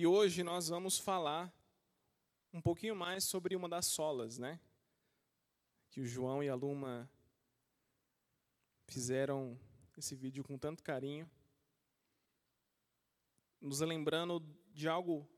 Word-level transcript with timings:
E 0.00 0.06
hoje 0.06 0.42
nós 0.42 0.68
vamos 0.68 0.98
falar 0.98 1.54
um 2.54 2.62
pouquinho 2.62 2.96
mais 2.96 3.22
sobre 3.22 3.54
uma 3.54 3.68
das 3.68 3.84
solas, 3.84 4.38
né? 4.38 4.58
Que 5.90 6.00
o 6.00 6.06
João 6.06 6.42
e 6.42 6.48
a 6.48 6.54
Luma 6.54 7.06
fizeram 8.86 9.60
esse 9.98 10.14
vídeo 10.14 10.42
com 10.42 10.56
tanto 10.56 10.82
carinho, 10.82 11.30
nos 13.60 13.80
lembrando 13.80 14.42
de 14.72 14.88
algo 14.88 15.28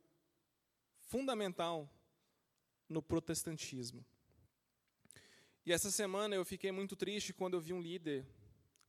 fundamental 1.09 1.93
no 2.89 3.03
protestantismo. 3.03 4.07
E 5.67 5.73
essa 5.73 5.91
semana 5.91 6.37
eu 6.37 6.45
fiquei 6.45 6.71
muito 6.71 6.95
triste 6.95 7.35
quando 7.35 7.55
eu 7.55 7.61
vi 7.61 7.73
um 7.73 7.83
líder 7.83 8.25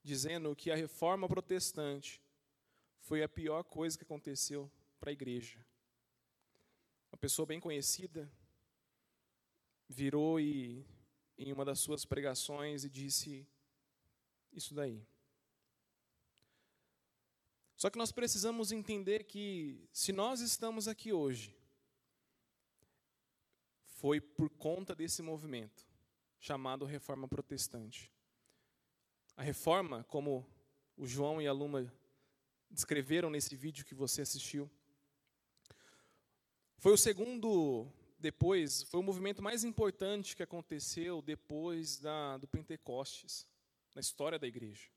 dizendo 0.03 0.55
que 0.55 0.69
a 0.69 0.75
reforma 0.75 1.27
protestante 1.27 2.21
foi 2.99 3.23
a 3.23 3.27
pior 3.27 3.63
coisa 3.63 3.97
que 3.97 4.03
aconteceu 4.03 4.71
para 5.03 5.09
a 5.09 5.19
igreja. 5.19 5.59
Uma 7.11 7.17
pessoa 7.17 7.45
bem 7.45 7.59
conhecida 7.59 8.31
virou 9.89 10.39
e 10.39 10.87
em 11.37 11.51
uma 11.51 11.65
das 11.65 11.81
suas 11.81 12.05
pregações 12.05 12.85
e 12.85 12.89
disse 12.89 13.45
isso 14.53 14.73
daí. 14.73 15.05
Só 17.75 17.89
que 17.89 17.97
nós 17.97 18.13
precisamos 18.13 18.71
entender 18.71 19.25
que 19.25 19.89
se 19.91 20.13
nós 20.13 20.39
estamos 20.39 20.87
aqui 20.87 21.11
hoje, 21.11 21.53
foi 23.83 24.21
por 24.21 24.49
conta 24.51 24.95
desse 24.95 25.21
movimento 25.21 25.85
chamado 26.39 26.85
Reforma 26.85 27.27
Protestante. 27.27 28.09
A 29.35 29.43
reforma, 29.43 30.05
como 30.05 30.49
o 30.95 31.05
João 31.05 31.41
e 31.41 31.47
a 31.47 31.51
Luma 31.51 31.93
descreveram 32.71 33.29
nesse 33.29 33.53
vídeo 33.53 33.83
que 33.83 33.93
você 33.93 34.21
assistiu, 34.21 34.71
foi 36.83 36.91
o 36.91 36.97
segundo 36.97 37.87
depois, 38.19 38.83
foi 38.83 38.99
o 38.99 39.03
movimento 39.03 39.41
mais 39.41 39.63
importante 39.63 40.35
que 40.35 40.43
aconteceu 40.43 41.21
depois 41.21 41.97
da, 41.97 42.35
do 42.35 42.45
Pentecostes, 42.45 43.47
na 43.95 44.01
história 44.01 44.37
da 44.37 44.45
igreja. 44.45 44.89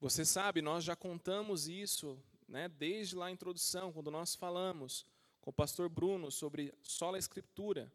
Você 0.00 0.24
sabe, 0.24 0.62
nós 0.62 0.84
já 0.84 0.96
contamos 0.96 1.68
isso 1.68 2.18
né, 2.48 2.66
desde 2.66 3.14
lá 3.14 3.26
a 3.26 3.30
introdução, 3.30 3.92
quando 3.92 4.10
nós 4.10 4.34
falamos 4.34 5.04
com 5.42 5.50
o 5.50 5.52
pastor 5.52 5.86
Bruno 5.90 6.30
sobre 6.30 6.72
sola 6.82 7.18
escritura. 7.18 7.92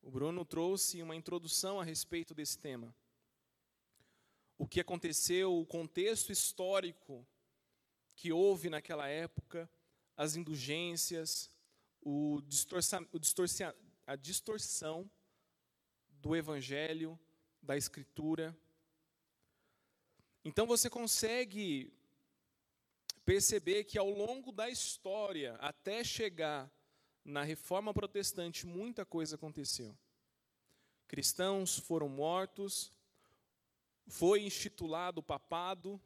O 0.00 0.12
Bruno 0.12 0.44
trouxe 0.44 1.02
uma 1.02 1.16
introdução 1.16 1.80
a 1.80 1.84
respeito 1.84 2.32
desse 2.32 2.56
tema. 2.56 2.94
O 4.56 4.64
que 4.64 4.78
aconteceu, 4.78 5.58
o 5.58 5.66
contexto 5.66 6.30
histórico 6.30 7.26
que 8.14 8.30
houve 8.30 8.70
naquela 8.70 9.08
época, 9.08 9.68
as 10.16 10.36
indulgências, 10.36 11.50
o 12.04 12.42
distorça, 12.42 13.04
o 13.12 13.18
distorcia, 13.18 13.74
a 14.06 14.14
distorção 14.14 15.10
do 16.20 16.36
evangelho, 16.36 17.18
da 17.62 17.76
escritura. 17.76 18.56
Então 20.44 20.66
você 20.66 20.90
consegue 20.90 21.92
perceber 23.24 23.84
que 23.84 23.98
ao 23.98 24.10
longo 24.10 24.52
da 24.52 24.68
história, 24.68 25.54
até 25.54 26.04
chegar 26.04 26.70
na 27.24 27.42
reforma 27.42 27.94
protestante, 27.94 28.66
muita 28.66 29.06
coisa 29.06 29.36
aconteceu. 29.36 29.96
Cristãos 31.08 31.78
foram 31.78 32.08
mortos, 32.08 32.92
foi 34.06 34.42
instituído 34.42 35.20
o 35.20 35.22
papado, 35.22 35.98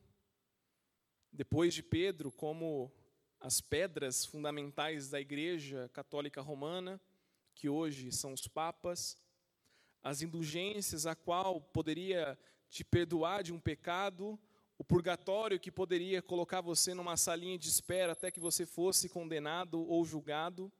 depois 1.33 1.75
de 1.75 1.83
Pedro, 1.83 2.31
como 2.31 2.93
as 3.41 3.61
pedras 3.61 4.25
fundamentais 4.25 5.09
da 5.09 5.21
Igreja 5.21 5.89
Católica 5.93 6.41
Romana, 6.41 7.01
que 7.55 7.69
hoje 7.69 8.11
são 8.11 8.33
os 8.33 8.49
papas, 8.49 9.17
as 10.03 10.23
indulgências 10.23 11.07
a 11.07 11.15
qual 11.15 11.61
poderia 11.61 12.39
te 12.69 12.85
perdoar 12.85 13.43
de 13.43 13.53
um 13.53 13.61
pecado, 13.61 14.39
o 14.77 14.85
purgatório 14.85 15.59
que 15.59 15.71
poderia 15.71 16.23
colocar 16.23 16.61
você 16.61 16.95
numa 16.95 17.17
salinha 17.17 17.59
de 17.59 17.69
espera 17.69 18.13
até 18.13 18.31
que 18.31 18.41
você 18.41 18.65
fosse 18.65 19.09
condenado 19.09 19.81
ou 19.89 20.05
julgado. 20.05 20.71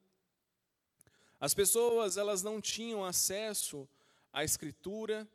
As 1.41 1.55
pessoas, 1.55 2.17
elas 2.17 2.43
não 2.43 2.61
tinham 2.61 3.05
acesso 3.05 3.89
à 4.33 4.45
escritura 4.45 5.27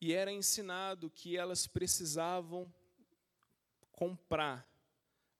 e 0.00 0.12
era 0.12 0.30
ensinado 0.30 1.10
que 1.10 1.36
elas 1.36 1.66
precisavam 1.66 2.72
comprar 3.92 4.73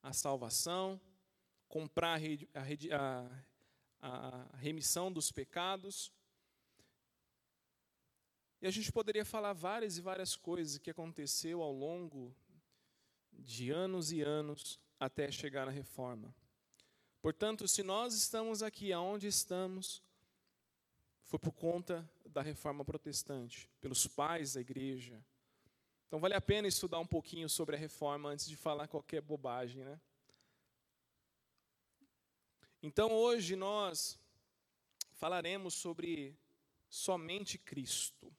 a 0.04 0.12
salvação, 0.12 1.00
comprar 1.66 2.20
a, 2.52 3.30
a, 4.02 4.46
a 4.52 4.56
remissão 4.58 5.10
dos 5.10 5.32
pecados. 5.32 6.12
E 8.60 8.66
a 8.66 8.70
gente 8.70 8.92
poderia 8.92 9.24
falar 9.24 9.54
várias 9.54 9.96
e 9.96 10.02
várias 10.02 10.36
coisas 10.36 10.78
que 10.78 10.90
aconteceu 10.90 11.62
ao 11.62 11.72
longo 11.72 12.36
de 13.32 13.70
anos 13.70 14.12
e 14.12 14.20
anos 14.20 14.78
até 15.00 15.32
chegar 15.32 15.64
na 15.64 15.72
reforma. 15.72 16.34
Portanto, 17.22 17.66
se 17.66 17.82
nós 17.82 18.14
estamos 18.14 18.62
aqui 18.62 18.92
aonde 18.92 19.26
estamos, 19.26 20.02
foi 21.22 21.38
por 21.38 21.52
conta 21.52 22.08
da 22.26 22.42
reforma 22.42 22.84
protestante, 22.84 23.70
pelos 23.80 24.06
pais 24.06 24.52
da 24.52 24.60
igreja, 24.60 25.24
então 26.14 26.20
vale 26.20 26.34
a 26.34 26.40
pena 26.40 26.68
estudar 26.68 27.00
um 27.00 27.06
pouquinho 27.06 27.48
sobre 27.48 27.74
a 27.74 27.78
reforma 27.78 28.28
antes 28.28 28.46
de 28.46 28.54
falar 28.54 28.86
qualquer 28.86 29.20
bobagem, 29.20 29.82
né? 29.82 30.00
Então 32.80 33.10
hoje 33.10 33.56
nós 33.56 34.16
falaremos 35.14 35.74
sobre 35.74 36.38
somente 36.88 37.58
Cristo. 37.58 38.32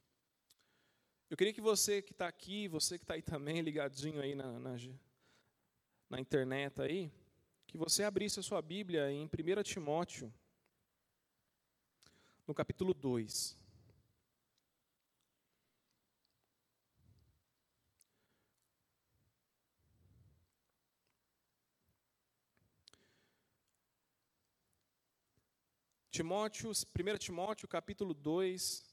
Eu 1.30 1.36
queria 1.36 1.52
que 1.52 1.60
você 1.60 2.02
que 2.02 2.14
está 2.14 2.30
aqui, 2.30 2.70
você 2.70 2.98
que 2.98 3.04
está 3.04 3.16
aí 3.16 3.22
também 3.22 3.60
ligadinho 3.60 4.22
aí 4.22 4.36
na, 4.36 4.58
na, 4.58 4.78
na 6.10 6.18
internet 6.18 6.82
aí, 6.82 7.12
que 7.68 7.78
você 7.78 8.06
abrisse 8.06 8.40
a 8.40 8.44
sua 8.44 8.62
Bíblia 8.62 9.12
em 9.12 9.26
1 9.26 9.64
Timóteo, 9.64 10.34
no 12.48 12.56
capítulo 12.56 12.94
2. 12.94 13.65
Timóteo, 26.16 26.72
1 26.72 27.18
Timóteo 27.18 27.68
capítulo 27.68 28.14
2, 28.14 28.86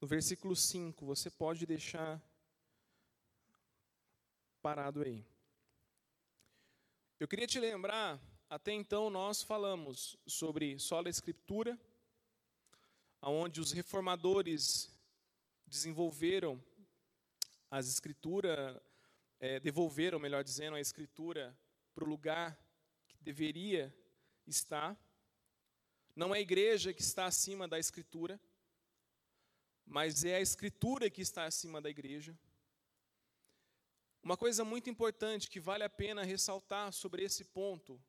no 0.00 0.08
versículo 0.08 0.56
5, 0.56 1.06
você 1.06 1.30
pode 1.30 1.64
deixar 1.64 2.20
parado 4.60 5.02
aí. 5.02 5.24
Eu 7.20 7.28
queria 7.28 7.46
te 7.46 7.60
lembrar, 7.60 8.20
até 8.50 8.72
então 8.72 9.08
nós 9.08 9.40
falamos 9.40 10.16
sobre 10.26 10.76
sola 10.80 11.08
escritura, 11.08 11.78
aonde 13.20 13.60
os 13.60 13.70
reformadores 13.70 14.90
desenvolveram 15.64 16.60
as 17.70 17.86
escrituras, 17.86 18.82
é, 19.38 19.60
devolveram, 19.60 20.18
melhor 20.18 20.42
dizendo, 20.42 20.74
a 20.74 20.80
escritura 20.80 21.56
para 21.94 22.02
o 22.02 22.08
lugar 22.08 22.58
que 23.06 23.16
deveria 23.22 23.96
está. 24.46 24.96
Não 26.14 26.34
é 26.34 26.38
a 26.38 26.40
igreja 26.40 26.92
que 26.92 27.02
está 27.02 27.26
acima 27.26 27.66
da 27.66 27.78
escritura, 27.78 28.40
mas 29.86 30.24
é 30.24 30.36
a 30.36 30.40
escritura 30.40 31.10
que 31.10 31.22
está 31.22 31.44
acima 31.44 31.80
da 31.80 31.88
igreja. 31.88 32.38
Uma 34.22 34.36
coisa 34.36 34.64
muito 34.64 34.88
importante 34.88 35.50
que 35.50 35.58
vale 35.58 35.82
a 35.82 35.90
pena 35.90 36.22
ressaltar 36.22 36.92
sobre 36.92 37.24
esse 37.24 37.44
ponto, 37.44 38.00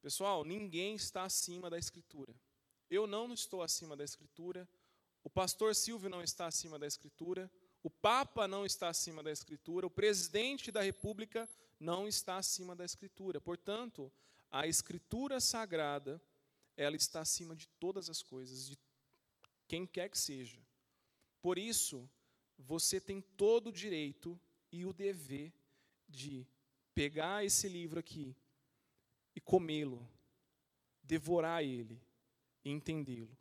pessoal, 0.00 0.44
ninguém 0.44 0.94
está 0.94 1.24
acima 1.24 1.68
da 1.68 1.78
escritura. 1.78 2.34
Eu 2.88 3.06
não 3.06 3.32
estou 3.32 3.62
acima 3.62 3.96
da 3.96 4.04
escritura, 4.04 4.68
o 5.24 5.30
pastor 5.30 5.74
Silvio 5.74 6.08
não 6.08 6.22
está 6.22 6.46
acima 6.46 6.78
da 6.78 6.86
escritura, 6.86 7.50
o 7.82 7.90
papa 7.90 8.46
não 8.46 8.64
está 8.64 8.88
acima 8.88 9.22
da 9.22 9.32
escritura, 9.32 9.86
o 9.86 9.90
presidente 9.90 10.70
da 10.70 10.80
república 10.80 11.48
não 11.80 12.06
está 12.06 12.36
acima 12.36 12.76
da 12.76 12.84
escritura. 12.84 13.40
Portanto, 13.40 14.12
a 14.50 14.66
escritura 14.66 15.40
sagrada, 15.40 16.20
ela 16.76 16.96
está 16.96 17.20
acima 17.20 17.54
de 17.54 17.68
todas 17.80 18.08
as 18.08 18.22
coisas, 18.22 18.68
de 18.68 18.78
quem 19.66 19.86
quer 19.86 20.08
que 20.08 20.18
seja. 20.18 20.58
Por 21.40 21.58
isso, 21.58 22.08
você 22.58 23.00
tem 23.00 23.20
todo 23.20 23.68
o 23.68 23.72
direito 23.72 24.38
e 24.72 24.84
o 24.84 24.92
dever 24.92 25.52
de 26.08 26.46
pegar 26.94 27.44
esse 27.44 27.68
livro 27.68 28.00
aqui 28.00 28.34
e 29.34 29.40
comê-lo, 29.40 30.08
devorar 31.02 31.62
ele 31.62 32.00
e 32.64 32.70
entendê-lo. 32.70 33.36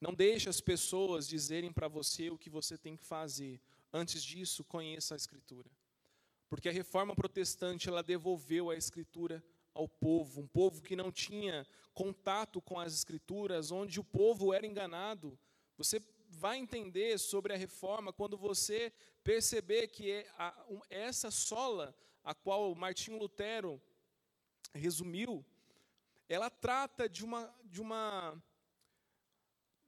Não 0.00 0.14
deixe 0.14 0.48
as 0.48 0.60
pessoas 0.60 1.26
dizerem 1.26 1.72
para 1.72 1.88
você 1.88 2.30
o 2.30 2.38
que 2.38 2.48
você 2.48 2.78
tem 2.78 2.96
que 2.96 3.04
fazer. 3.04 3.60
Antes 3.92 4.22
disso, 4.22 4.62
conheça 4.62 5.14
a 5.14 5.16
Escritura. 5.16 5.68
Porque 6.48 6.68
a 6.68 6.72
reforma 6.72 7.14
protestante 7.14 7.88
ela 7.88 8.02
devolveu 8.02 8.70
a 8.70 8.76
escritura 8.76 9.44
ao 9.74 9.88
povo, 9.88 10.40
um 10.40 10.46
povo 10.46 10.82
que 10.82 10.96
não 10.96 11.12
tinha 11.12 11.66
contato 11.94 12.60
com 12.60 12.78
as 12.78 12.94
escrituras, 12.94 13.70
onde 13.70 14.00
o 14.00 14.04
povo 14.04 14.52
era 14.52 14.66
enganado. 14.66 15.38
Você 15.76 16.02
vai 16.28 16.58
entender 16.58 17.18
sobre 17.18 17.52
a 17.52 17.56
reforma 17.56 18.12
quando 18.12 18.36
você 18.36 18.92
perceber 19.22 19.88
que 19.88 20.10
é 20.10 20.26
essa 20.90 21.30
sola 21.30 21.94
a 22.24 22.34
qual 22.34 22.74
Martinho 22.74 23.18
Lutero 23.18 23.80
resumiu, 24.74 25.44
ela 26.28 26.50
trata 26.50 27.08
de 27.08 27.24
uma, 27.24 27.54
de 27.64 27.80
uma 27.80 28.42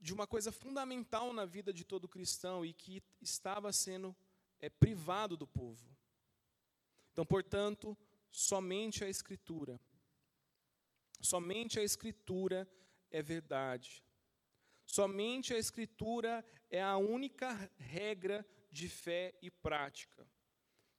de 0.01 0.15
uma 0.15 0.27
coisa 0.27 0.51
fundamental 0.51 1.31
na 1.33 1.45
vida 1.45 1.75
de 1.75 1.85
todo 1.85 2.09
cristão 2.09 2.65
e 2.65 2.73
que 2.73 3.03
estava 3.21 3.71
sendo 3.71 4.17
é, 4.59 4.71
privado 4.71 5.37
do 5.37 5.47
povo. 5.47 5.90
Então, 7.13 7.25
portanto, 7.25 7.97
somente 8.31 9.05
a 9.05 9.09
Escritura. 9.09 9.81
Somente 11.21 11.79
a 11.79 11.83
Escritura 11.83 12.69
é 13.11 13.23
verdade. 13.23 14.05
Somente 14.87 15.53
a 15.55 15.59
Escritura 15.59 16.45
é 16.71 16.83
a 16.83 16.97
única 16.97 17.71
regra 17.79 18.47
de 18.71 18.89
fé 18.89 19.35
e 19.43 19.51
prática. 19.51 20.27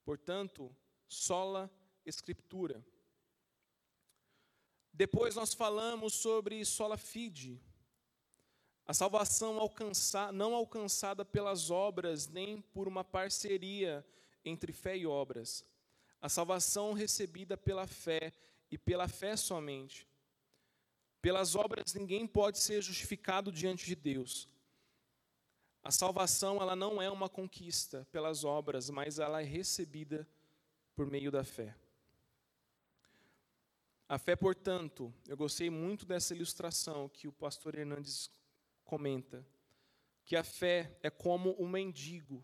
Portanto, 0.04 0.76
sola 1.08 1.72
Escritura. 2.06 2.86
Depois 4.94 5.36
nós 5.36 5.54
falamos 5.54 6.14
sobre 6.14 6.64
sola 6.66 6.98
fide, 6.98 7.62
a 8.86 8.94
salvação 8.94 9.56
não 10.34 10.54
alcançada 10.54 11.24
pelas 11.24 11.70
obras, 11.70 12.28
nem 12.28 12.60
por 12.60 12.88
uma 12.88 13.04
parceria 13.04 14.06
entre 14.44 14.74
fé 14.74 14.98
e 14.98 15.06
obras. 15.06 15.66
A 16.22 16.30
salvação 16.30 16.94
recebida 16.94 17.58
pela 17.58 17.88
fé 17.88 18.32
e 18.70 18.78
pela 18.78 19.08
fé 19.08 19.36
somente. 19.36 20.08
Pelas 21.22 21.56
obras 21.56 21.94
ninguém 21.94 22.28
pode 22.28 22.60
ser 22.60 22.82
justificado 22.82 23.52
diante 23.52 23.86
de 23.86 23.96
Deus. 23.96 24.48
A 25.84 25.92
salvação 25.92 26.62
ela 26.62 26.76
não 26.76 27.02
é 27.02 27.10
uma 27.10 27.28
conquista 27.28 28.08
pelas 28.12 28.44
obras, 28.44 28.90
mas 28.90 29.18
ela 29.18 29.42
é 29.42 29.46
recebida 29.46 30.28
por 30.96 31.08
meio 31.08 31.32
da 31.32 31.44
fé. 31.44 31.76
A 34.08 34.20
fé, 34.20 34.36
portanto, 34.36 35.12
eu 35.28 35.36
gostei 35.36 35.70
muito 35.70 36.06
dessa 36.06 36.36
ilustração 36.36 37.10
que 37.10 37.28
o 37.28 37.32
pastor 37.32 37.76
Hernandes 37.76 38.30
comenta 38.84 39.46
que 40.32 40.36
a 40.36 40.44
fé 40.44 40.98
é 41.02 41.10
como 41.10 41.56
um 41.62 41.68
mendigo, 41.68 42.44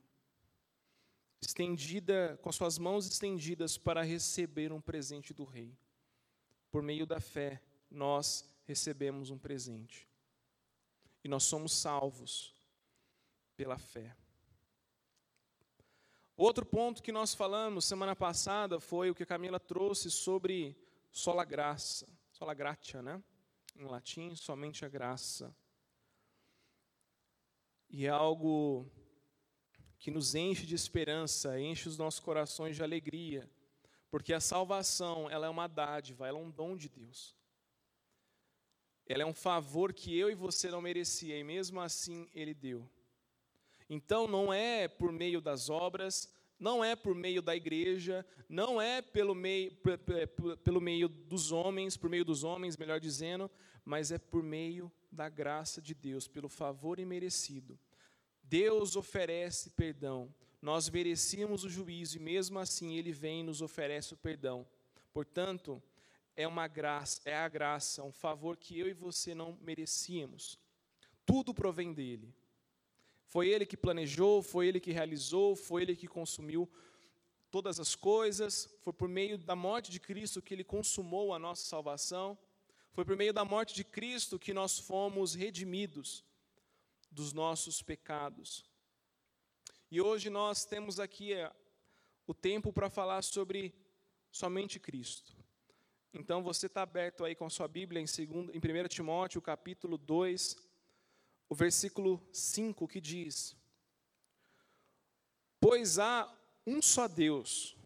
estendida 1.42 2.38
com 2.42 2.52
suas 2.52 2.78
mãos 2.78 3.08
estendidas 3.08 3.78
para 3.78 4.04
receber 4.04 4.72
um 4.72 4.82
presente 4.82 5.34
do 5.34 5.44
rei. 5.44 5.78
Por 6.72 6.82
meio 6.82 7.06
da 7.06 7.20
fé, 7.20 7.62
nós 7.90 8.50
recebemos 8.66 9.30
um 9.30 9.38
presente. 9.38 10.08
E 11.24 11.28
nós 11.28 11.44
somos 11.44 11.72
salvos 11.72 12.56
pela 13.56 13.78
fé. 13.78 14.16
Outro 16.36 16.66
ponto 16.66 17.02
que 17.02 17.12
nós 17.12 17.34
falamos 17.34 17.86
semana 17.86 18.16
passada 18.16 18.80
foi 18.80 19.10
o 19.10 19.16
que 19.16 19.24
a 19.24 19.28
Camila 19.28 19.60
trouxe 19.60 20.12
sobre 20.12 20.78
sola 21.12 21.44
graça, 21.44 22.08
sola 22.32 22.54
gratia, 22.54 23.02
né? 23.02 23.24
Em 23.76 23.86
latim, 23.86 24.36
somente 24.36 24.86
a 24.86 24.90
graça. 24.90 25.56
E 27.90 28.06
é 28.06 28.10
algo 28.10 28.92
que 30.00 30.12
nos 30.12 30.36
enche 30.36 30.66
de 30.66 30.76
esperança, 30.76 31.60
enche 31.60 31.90
os 31.90 31.98
nossos 31.98 32.20
corações 32.20 32.76
de 32.76 32.84
alegria, 32.84 33.50
porque 34.10 34.34
a 34.34 34.40
salvação, 34.40 35.30
ela 35.30 35.48
é 35.48 35.50
uma 35.50 35.68
dádiva, 35.68 36.28
ela 36.28 36.40
é 36.40 36.42
um 36.42 36.52
dom 36.52 36.76
de 36.76 36.90
Deus. 36.90 37.36
Ela 39.06 39.24
é 39.24 39.26
um 39.26 39.34
favor 39.34 39.94
que 39.94 40.18
eu 40.18 40.30
e 40.30 40.36
você 40.36 40.70
não 40.70 40.82
merecia, 40.82 41.38
e 41.38 41.44
mesmo 41.44 41.80
assim 41.80 42.30
ele 42.34 42.54
deu. 42.54 42.90
Então 43.90 44.28
não 44.28 44.52
é 44.52 44.88
por 44.88 45.12
meio 45.12 45.40
das 45.40 45.70
obras, 45.70 46.30
não 46.60 46.84
é 46.84 46.96
por 46.96 47.16
meio 47.16 47.42
da 47.42 47.56
igreja, 47.56 48.26
não 48.50 48.82
é 48.82 49.02
pelo 49.02 49.36
meio, 49.36 49.72
pelo 50.64 50.82
meio 50.82 51.08
dos 51.08 51.52
homens, 51.52 51.96
por 51.96 52.10
meio 52.10 52.26
dos 52.26 52.44
homens, 52.44 52.76
melhor 52.76 53.00
dizendo, 53.00 53.50
mas 53.86 54.12
é 54.12 54.18
por 54.18 54.44
meio 54.44 54.92
da 55.12 55.30
graça 55.30 55.82
de 55.82 55.94
Deus, 55.94 56.28
pelo 56.28 56.50
favor 56.50 57.00
imerecido. 57.00 57.80
Deus 58.50 58.96
oferece 58.96 59.72
perdão. 59.72 60.34
Nós 60.62 60.90
merecíamos 60.90 61.64
o 61.64 61.70
juízo 61.70 62.18
e 62.18 62.20
mesmo 62.20 62.60
assim 62.60 62.96
ele 62.96 63.12
vem 63.12 63.42
e 63.42 63.44
nos 63.44 63.62
oferece 63.62 64.14
o 64.14 64.18
perdão. 64.18 64.66
Portanto, 65.12 65.82
é 66.36 66.48
uma 66.48 66.68
graça, 66.68 67.22
é 67.26 67.36
a 67.36 67.48
graça, 67.48 68.04
um 68.04 68.12
favor 68.12 68.56
que 68.56 68.80
eu 68.80 68.88
e 68.88 68.94
você 68.94 69.36
não 69.36 69.58
merecíamos. 69.62 70.58
Tudo 71.26 71.54
provém 71.54 71.94
dele. 71.94 72.34
Foi 73.26 73.50
ele 73.50 73.66
que 73.66 73.76
planejou, 73.76 74.42
foi 74.42 74.68
ele 74.68 74.80
que 74.80 74.94
realizou, 74.94 75.56
foi 75.56 75.82
ele 75.82 75.96
que 75.96 76.08
consumiu 76.08 76.70
todas 77.52 77.80
as 77.80 77.96
coisas. 77.96 78.70
Foi 78.80 78.94
por 78.94 79.10
meio 79.10 79.38
da 79.38 79.56
morte 79.56 79.92
de 79.92 80.00
Cristo 80.00 80.42
que 80.42 80.54
ele 80.54 80.64
consumou 80.64 81.34
a 81.34 81.40
nossa 81.40 81.66
salvação. 81.66 82.38
Foi 82.94 83.04
por 83.04 83.18
meio 83.18 83.34
da 83.34 83.44
morte 83.44 83.76
de 83.76 83.84
Cristo 83.84 84.40
que 84.40 84.54
nós 84.54 84.80
fomos 84.80 85.34
redimidos 85.34 86.24
dos 87.12 87.34
nossos 87.34 87.82
pecados. 87.82 88.66
E 89.90 90.02
hoje 90.02 90.30
nós 90.30 90.66
temos 90.66 91.00
aqui 91.00 91.34
é, 91.34 91.52
o 92.26 92.34
tempo 92.34 92.74
para 92.74 92.90
falar 92.90 93.22
sobre 93.22 93.74
somente 94.32 94.80
Cristo. 94.80 95.36
Então 96.14 96.44
você 96.44 96.68
está 96.68 96.82
aberto 96.82 97.24
aí 97.24 97.36
com 97.36 97.46
a 97.46 97.50
sua 97.50 97.68
Bíblia 97.68 98.02
em, 98.02 98.08
segundo, 98.08 98.52
em 98.52 98.58
1 98.58 98.88
Timóteo, 98.88 99.42
capítulo 99.42 99.98
2, 99.98 100.56
o 101.50 101.56
versículo 101.56 102.26
5, 102.34 102.88
que 102.88 103.00
diz: 103.00 103.56
Pois 105.60 106.00
há 106.00 106.34
um 106.66 106.82
só 106.82 107.08
Deus, 107.08 107.78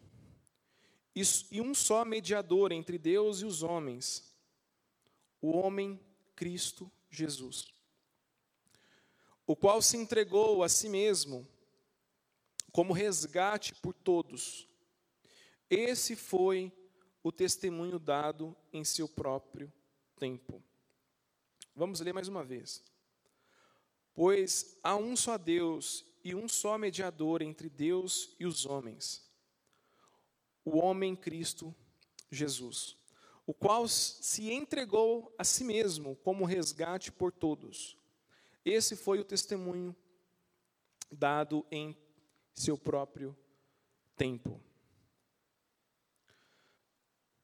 e 1.13 1.61
um 1.61 1.73
só 1.73 2.05
mediador 2.05 2.71
entre 2.71 2.97
Deus 2.97 3.41
e 3.41 3.45
os 3.45 3.63
homens, 3.63 4.33
o 5.41 5.51
homem 5.51 5.99
Cristo 6.35 6.91
Jesus, 7.09 7.73
o 9.51 9.55
qual 9.55 9.81
se 9.81 9.97
entregou 9.97 10.63
a 10.63 10.69
si 10.69 10.87
mesmo 10.87 11.45
como 12.71 12.93
resgate 12.93 13.75
por 13.75 13.93
todos. 13.93 14.65
Esse 15.69 16.15
foi 16.15 16.71
o 17.21 17.31
testemunho 17.31 17.99
dado 17.99 18.55
em 18.71 18.85
seu 18.85 19.09
próprio 19.09 19.71
tempo. 20.17 20.63
Vamos 21.75 21.99
ler 21.99 22.13
mais 22.13 22.27
uma 22.27 22.43
vez. 22.43 22.81
Pois 24.13 24.77
há 24.81 24.95
um 24.95 25.15
só 25.15 25.37
Deus 25.37 26.05
e 26.23 26.33
um 26.33 26.47
só 26.47 26.77
mediador 26.77 27.41
entre 27.41 27.67
Deus 27.69 28.35
e 28.39 28.45
os 28.45 28.65
homens, 28.65 29.29
o 30.63 30.77
homem 30.77 31.15
Cristo 31.15 31.75
Jesus 32.29 32.95
o 33.45 33.53
qual 33.53 33.85
se 33.85 34.49
entregou 34.49 35.33
a 35.37 35.43
si 35.43 35.65
mesmo 35.65 36.15
como 36.17 36.45
resgate 36.45 37.11
por 37.11 37.33
todos. 37.33 37.97
Esse 38.63 38.95
foi 38.95 39.19
o 39.19 39.23
testemunho 39.23 39.95
dado 41.11 41.65
em 41.71 41.97
seu 42.53 42.77
próprio 42.77 43.37
tempo. 44.15 44.61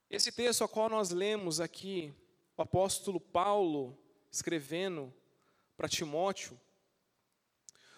Esse 0.09 0.31
texto 0.31 0.61
ao 0.61 0.69
qual 0.69 0.89
nós 0.89 1.09
lemos 1.09 1.59
aqui, 1.59 2.13
o 2.55 2.61
apóstolo 2.61 3.19
Paulo 3.19 3.97
escrevendo 4.31 5.13
para 5.75 5.89
Timóteo, 5.89 6.59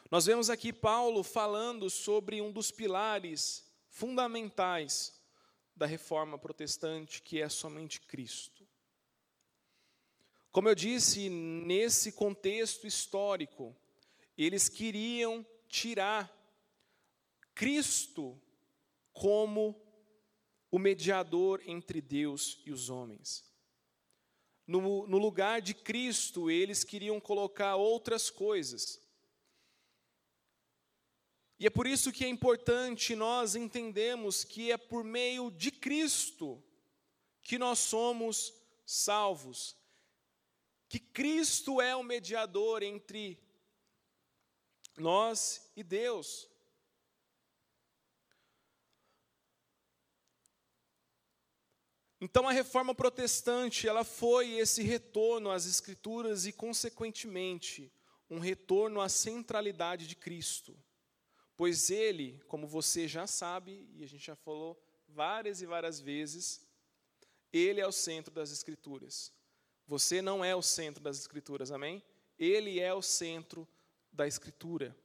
nós 0.09 0.25
vemos 0.25 0.49
aqui 0.49 0.73
Paulo 0.73 1.23
falando 1.23 1.87
sobre 1.87 2.41
um 2.41 2.51
dos 2.51 2.71
pilares 2.71 3.69
fundamentais 3.89 5.21
da 5.75 5.85
reforma 5.85 6.37
protestante, 6.37 7.21
que 7.21 7.39
é 7.39 7.47
somente 7.47 8.01
Cristo. 8.01 8.58
Como 10.51 10.67
eu 10.67 10.75
disse, 10.75 11.29
nesse 11.29 12.11
contexto 12.11 12.87
histórico, 12.87 13.75
eles 14.37 14.67
queriam 14.67 15.45
tirar 15.67 16.33
Cristo 17.53 18.41
como 19.13 19.79
o 20.71 20.79
mediador 20.79 21.61
entre 21.65 22.01
Deus 22.01 22.61
e 22.65 22.71
os 22.71 22.89
homens. 22.89 23.43
No, 24.65 25.07
no, 25.07 25.17
lugar 25.17 25.61
de 25.61 25.73
Cristo, 25.73 26.49
eles 26.49 26.83
queriam 26.83 27.19
colocar 27.19 27.75
outras 27.75 28.29
coisas. 28.29 29.01
E 31.59 31.65
é 31.65 31.69
por 31.69 31.85
isso 31.85 32.11
que 32.11 32.23
é 32.23 32.27
importante 32.29 33.15
nós 33.15 33.55
entendemos 33.55 34.43
que 34.43 34.71
é 34.71 34.77
por 34.77 35.03
meio 35.03 35.51
de 35.51 35.71
Cristo 35.71 36.63
que 37.41 37.57
nós 37.57 37.79
somos 37.79 38.53
salvos. 38.85 39.78
Que 40.89 40.99
Cristo 40.99 41.79
é 41.79 41.95
o 41.95 42.03
mediador 42.03 42.83
entre 42.83 43.39
nós 44.97 45.71
e 45.75 45.83
Deus. 45.83 46.49
Então 52.21 52.49
a 52.49 52.51
reforma 52.51 52.93
protestante, 52.93 53.87
ela 53.87 54.03
foi 54.03 54.53
esse 54.55 54.83
retorno 54.83 55.51
às 55.51 55.65
escrituras 55.65 56.45
e 56.45 56.51
consequentemente 56.51 57.93
um 58.29 58.39
retorno 58.39 58.99
à 58.99 59.07
centralidade 59.07 60.05
de 60.05 60.15
Cristo. 60.15 60.77
Pois 61.55 61.89
ele, 61.89 62.41
como 62.47 62.67
você 62.67 63.07
já 63.07 63.25
sabe, 63.25 63.87
e 63.93 64.03
a 64.03 64.07
gente 64.07 64.25
já 64.25 64.35
falou 64.35 64.81
várias 65.07 65.61
e 65.61 65.65
várias 65.65 65.99
vezes, 65.99 66.67
ele 67.53 67.79
é 67.79 67.87
o 67.87 67.91
centro 67.91 68.33
das 68.33 68.51
escrituras. 68.51 69.31
Você 69.89 70.21
não 70.21 70.45
é 70.45 70.55
o 70.55 70.61
centro 70.61 71.03
das 71.03 71.17
escrituras, 71.17 71.71
amém? 71.71 72.03
Ele 72.37 72.79
é 72.79 72.93
o 72.93 73.01
centro 73.01 73.67
da 74.13 74.27
escritura. 74.27 74.95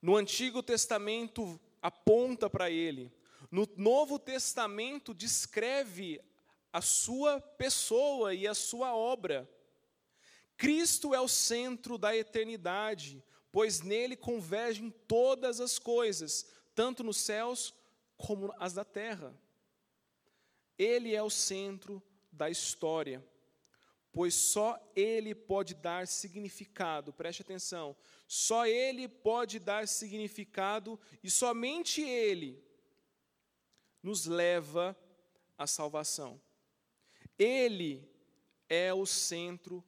No 0.00 0.14
Antigo 0.14 0.62
Testamento 0.62 1.60
aponta 1.82 2.48
para 2.48 2.70
ele. 2.70 3.12
No 3.50 3.68
Novo 3.76 4.16
Testamento 4.16 5.12
descreve 5.12 6.20
a 6.72 6.80
sua 6.80 7.40
pessoa 7.40 8.32
e 8.32 8.46
a 8.46 8.54
sua 8.54 8.94
obra. 8.94 9.50
Cristo 10.56 11.12
é 11.12 11.20
o 11.20 11.26
centro 11.26 11.98
da 11.98 12.16
eternidade, 12.16 13.20
pois 13.50 13.80
nele 13.80 14.14
convergem 14.14 14.94
todas 15.08 15.60
as 15.60 15.80
coisas, 15.80 16.46
tanto 16.76 17.02
nos 17.02 17.16
céus 17.16 17.74
como 18.16 18.54
as 18.56 18.72
da 18.72 18.84
terra. 18.84 19.34
Ele 20.78 21.12
é 21.12 21.20
o 21.20 21.28
centro 21.28 22.00
da 22.30 22.48
história, 22.48 23.20
pois 24.12 24.34
só 24.34 24.78
ele 24.94 25.34
pode 25.34 25.74
dar 25.74 26.06
significado, 26.06 27.12
preste 27.12 27.42
atenção, 27.42 27.96
só 28.26 28.66
ele 28.66 29.08
pode 29.08 29.58
dar 29.58 29.86
significado 29.86 30.98
e 31.22 31.30
somente 31.30 32.02
ele 32.02 32.62
nos 34.02 34.26
leva 34.26 34.96
à 35.56 35.66
salvação. 35.66 36.40
Ele 37.38 38.08
é 38.68 38.92
o 38.92 39.06
centro 39.06 39.84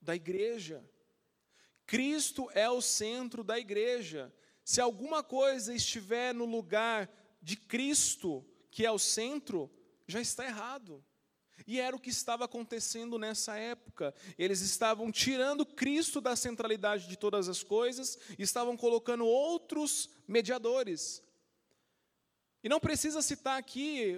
da 0.00 0.14
igreja. 0.14 0.84
Cristo 1.86 2.50
é 2.52 2.68
o 2.68 2.80
centro 2.80 3.44
da 3.44 3.58
igreja. 3.58 4.34
Se 4.64 4.80
alguma 4.80 5.22
coisa 5.22 5.74
estiver 5.74 6.34
no 6.34 6.44
lugar 6.44 7.10
de 7.40 7.56
Cristo, 7.56 8.44
que 8.70 8.84
é 8.84 8.90
o 8.90 8.98
centro, 8.98 9.70
já 10.06 10.20
está 10.20 10.44
errado. 10.44 11.04
E 11.64 11.80
era 11.80 11.94
o 11.94 12.00
que 12.00 12.10
estava 12.10 12.44
acontecendo 12.44 13.18
nessa 13.18 13.56
época. 13.56 14.14
Eles 14.36 14.60
estavam 14.60 15.12
tirando 15.12 15.64
Cristo 15.64 16.20
da 16.20 16.34
centralidade 16.34 17.08
de 17.08 17.16
todas 17.16 17.48
as 17.48 17.62
coisas 17.62 18.18
e 18.38 18.42
estavam 18.42 18.76
colocando 18.76 19.24
outros 19.24 20.10
mediadores. 20.26 21.22
E 22.62 22.68
não 22.68 22.80
precisa 22.80 23.22
citar 23.22 23.58
aqui 23.58 24.16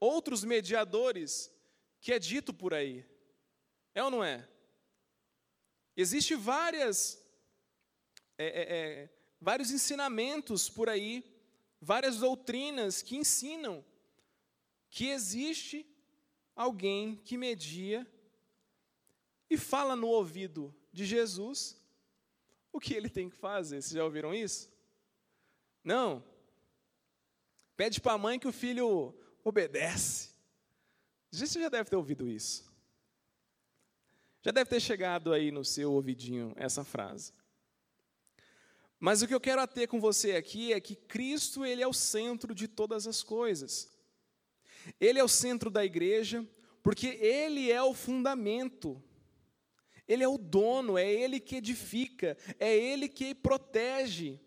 outros 0.00 0.42
mediadores 0.42 1.50
que 2.00 2.12
é 2.12 2.18
dito 2.18 2.52
por 2.52 2.74
aí. 2.74 3.06
É 3.94 4.02
ou 4.02 4.10
não 4.10 4.22
é? 4.22 4.48
Existem 5.96 6.36
várias, 6.36 7.24
é, 8.36 8.46
é, 8.46 8.76
é, 8.76 9.10
vários 9.40 9.70
ensinamentos 9.70 10.68
por 10.68 10.88
aí, 10.88 11.24
várias 11.80 12.18
doutrinas 12.18 13.00
que 13.00 13.16
ensinam 13.16 13.84
que 14.90 15.08
existe 15.08 15.86
alguém 16.54 17.16
que 17.16 17.36
media 17.36 18.06
e 19.48 19.56
fala 19.56 19.94
no 19.94 20.08
ouvido 20.08 20.74
de 20.92 21.04
Jesus 21.04 21.80
o 22.72 22.80
que 22.80 22.94
ele 22.94 23.08
tem 23.08 23.30
que 23.30 23.36
fazer. 23.36 23.80
Vocês 23.80 23.94
já 23.94 24.04
ouviram 24.04 24.34
isso? 24.34 24.68
Não. 25.82 26.24
Pede 27.76 28.00
para 28.00 28.12
a 28.12 28.18
mãe 28.18 28.38
que 28.38 28.48
o 28.48 28.52
filho 28.52 29.14
obedece. 29.44 30.30
Você 31.30 31.60
já 31.60 31.68
deve 31.68 31.90
ter 31.90 31.96
ouvido 31.96 32.28
isso. 32.28 32.64
Já 34.42 34.50
deve 34.50 34.68
ter 34.68 34.80
chegado 34.80 35.32
aí 35.32 35.50
no 35.50 35.64
seu 35.64 35.92
ouvidinho 35.92 36.52
essa 36.56 36.84
frase. 36.84 37.32
Mas 38.98 39.22
o 39.22 39.28
que 39.28 39.34
eu 39.34 39.40
quero 39.40 39.60
ater 39.60 39.88
com 39.88 40.00
você 40.00 40.32
aqui 40.32 40.72
é 40.72 40.80
que 40.80 40.96
Cristo 40.96 41.64
ele 41.64 41.82
é 41.82 41.86
o 41.86 41.92
centro 41.92 42.54
de 42.54 42.66
todas 42.66 43.06
as 43.06 43.22
coisas. 43.22 43.93
Ele 45.00 45.18
é 45.18 45.24
o 45.24 45.28
centro 45.28 45.70
da 45.70 45.84
igreja, 45.84 46.46
porque 46.82 47.08
ele 47.20 47.70
é 47.70 47.82
o 47.82 47.94
fundamento. 47.94 49.02
Ele 50.06 50.22
é 50.22 50.28
o 50.28 50.36
dono, 50.36 50.98
é 50.98 51.10
ele 51.10 51.40
que 51.40 51.56
edifica, 51.56 52.36
é 52.58 52.76
ele 52.76 53.08
que 53.08 53.34
protege. 53.34 54.40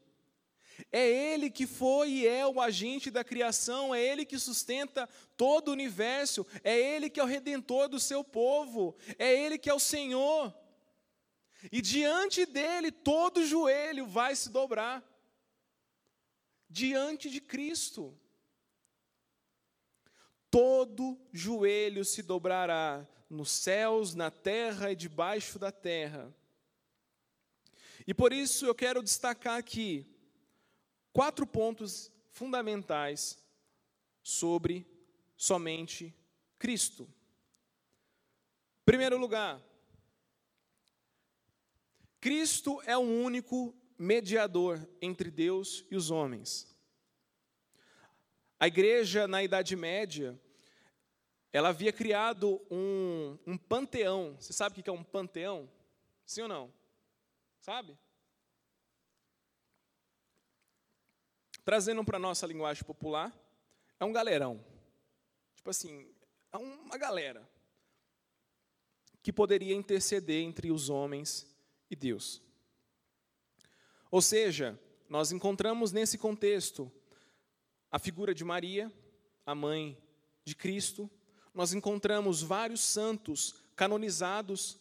É 0.91 1.07
Ele 1.33 1.49
que 1.49 1.65
foi 1.65 2.09
e 2.09 2.27
é 2.27 2.45
o 2.45 2.61
agente 2.61 3.09
da 3.09 3.23
criação, 3.23 3.93
é 3.93 4.01
Ele 4.01 4.25
que 4.25 4.37
sustenta 4.37 5.09
todo 5.35 5.69
o 5.69 5.71
universo, 5.71 6.45
é 6.63 6.77
Ele 6.77 7.09
que 7.09 7.19
é 7.19 7.23
o 7.23 7.27
redentor 7.27 7.89
do 7.89 7.99
seu 7.99 8.23
povo, 8.23 8.95
é 9.17 9.33
Ele 9.33 9.57
que 9.57 9.69
é 9.69 9.73
o 9.73 9.79
Senhor. 9.79 10.53
E 11.71 11.81
diante 11.81 12.45
dele 12.45 12.91
todo 12.91 13.45
joelho 13.45 14.05
vai 14.05 14.35
se 14.35 14.49
dobrar. 14.49 15.03
Diante 16.69 17.29
de 17.29 17.41
Cristo. 17.41 18.17
Todo 20.57 21.15
joelho 21.31 22.03
se 22.03 22.23
dobrará 22.23 23.07
nos 23.29 23.51
céus, 23.51 24.15
na 24.15 24.31
terra 24.31 24.91
e 24.91 24.95
debaixo 24.95 25.59
da 25.59 25.71
terra. 25.71 26.35
E 28.07 28.11
por 28.11 28.33
isso 28.33 28.65
eu 28.65 28.73
quero 28.73 29.03
destacar 29.03 29.59
aqui 29.59 30.03
quatro 31.13 31.45
pontos 31.45 32.11
fundamentais 32.31 33.37
sobre 34.23 34.83
somente 35.35 36.11
Cristo. 36.57 37.07
Primeiro 38.83 39.19
lugar, 39.19 39.61
Cristo 42.19 42.81
é 42.87 42.97
o 42.97 43.01
único 43.01 43.75
mediador 43.95 44.89
entre 44.99 45.29
Deus 45.29 45.85
e 45.91 45.95
os 45.95 46.09
homens. 46.09 46.75
A 48.59 48.65
igreja, 48.65 49.27
na 49.27 49.43
Idade 49.43 49.75
Média, 49.75 50.35
ela 51.57 51.69
havia 51.69 51.91
criado 51.91 52.61
um, 52.69 53.35
um 53.47 53.57
panteão. 53.57 54.37
Você 54.39 54.53
sabe 54.53 54.79
o 54.79 54.83
que 54.83 54.87
é 54.87 54.93
um 54.93 55.03
panteão? 55.03 55.67
Sim 56.23 56.43
ou 56.43 56.47
não? 56.47 56.73
Sabe? 57.59 57.97
Trazendo 61.65 62.05
para 62.05 62.17
a 62.17 62.19
nossa 62.19 62.45
linguagem 62.45 62.83
popular, 62.83 63.35
é 63.99 64.05
um 64.05 64.13
galerão. 64.13 64.63
Tipo 65.55 65.71
assim, 65.71 66.07
é 66.53 66.57
uma 66.57 66.95
galera 66.95 67.49
que 69.23 69.33
poderia 69.33 69.73
interceder 69.73 70.43
entre 70.43 70.71
os 70.71 70.91
homens 70.91 71.47
e 71.89 71.95
Deus. 71.95 72.39
Ou 74.11 74.21
seja, 74.21 74.79
nós 75.09 75.31
encontramos 75.31 75.91
nesse 75.91 76.19
contexto 76.19 76.91
a 77.91 77.97
figura 77.97 78.35
de 78.35 78.43
Maria, 78.43 78.93
a 79.43 79.55
mãe 79.55 79.97
de 80.45 80.55
Cristo, 80.55 81.09
nós 81.57 81.73
encontramos 81.73 82.43
vários 82.43 82.81
santos 82.81 83.55
canonizados 83.75 84.77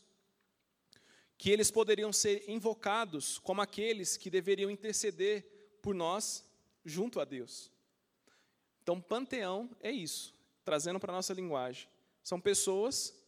que 1.38 1.49
eles 1.49 1.71
poderiam 1.71 2.12
ser 2.12 2.45
invocados 2.50 3.38
como 3.38 3.62
aqueles 3.62 4.18
que 4.18 4.28
deveriam 4.28 4.71
interceder 4.71 5.78
por 5.80 5.95
nós 5.95 6.45
junto 6.85 7.18
a 7.18 7.25
Deus. 7.25 7.73
Então, 8.83 9.00
panteão 9.00 9.75
é 9.80 9.90
isso, 9.90 10.35
trazendo 10.66 11.00
para 11.00 11.11
a 11.14 11.16
nossa 11.16 11.33
linguagem. 11.33 11.88
São 12.23 12.38
pessoas 12.38 13.18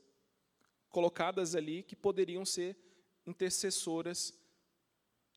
colocadas 0.90 1.54
ali 1.54 1.82
que 1.82 1.96
poderiam 1.96 2.44
ser 2.44 2.76
intercessoras 3.26 4.38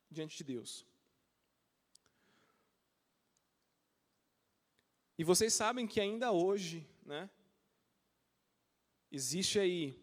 diante 0.09 0.35
de 0.35 0.43
Deus. 0.43 0.85
E 5.17 5.23
vocês 5.23 5.53
sabem 5.53 5.87
que 5.87 6.01
ainda 6.01 6.33
hoje, 6.33 6.85
né, 7.05 7.29
existe 9.11 9.59
aí 9.59 9.99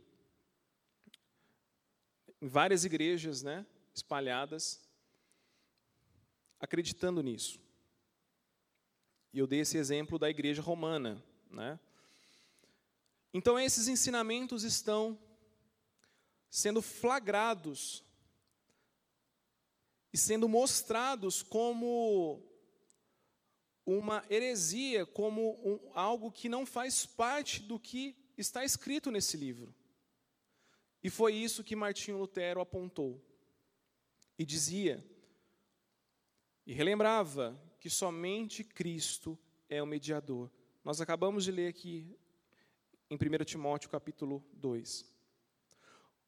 várias 2.40 2.84
igrejas, 2.84 3.42
né, 3.42 3.66
espalhadas, 3.94 4.80
acreditando 6.60 7.22
nisso. 7.22 7.60
E 9.32 9.38
eu 9.38 9.46
dei 9.46 9.60
esse 9.60 9.78
exemplo 9.78 10.18
da 10.18 10.28
igreja 10.28 10.60
romana. 10.60 11.22
Né? 11.50 11.78
Então, 13.32 13.58
esses 13.58 13.88
ensinamentos 13.88 14.62
estão 14.62 15.18
sendo 16.50 16.82
flagrados 16.82 18.02
e 20.12 20.18
sendo 20.18 20.48
mostrados 20.48 21.42
como 21.42 22.42
uma 23.84 24.24
heresia, 24.30 25.06
como 25.06 25.58
um, 25.66 25.90
algo 25.94 26.30
que 26.30 26.48
não 26.48 26.66
faz 26.66 27.06
parte 27.06 27.62
do 27.62 27.78
que 27.78 28.16
está 28.40 28.64
escrito 28.64 29.11
nesse 29.11 29.37
livro. 29.37 29.75
E 31.02 31.11
foi 31.11 31.35
isso 31.35 31.64
que 31.64 31.76
Martinho 31.76 32.18
Lutero 32.18 32.61
apontou. 32.61 33.23
E 34.38 34.45
dizia, 34.45 35.04
e 36.66 36.73
relembrava 36.73 37.61
que 37.80 37.90
somente 37.90 38.62
Cristo 38.62 39.38
é 39.68 39.83
o 39.83 39.87
mediador. 39.87 40.50
Nós 40.85 41.00
acabamos 41.00 41.45
de 41.45 41.50
ler 41.50 41.68
aqui 41.68 42.16
em 43.11 43.16
1 43.16 43.45
Timóteo 43.45 43.90
capítulo 43.90 44.45
2. 44.52 45.04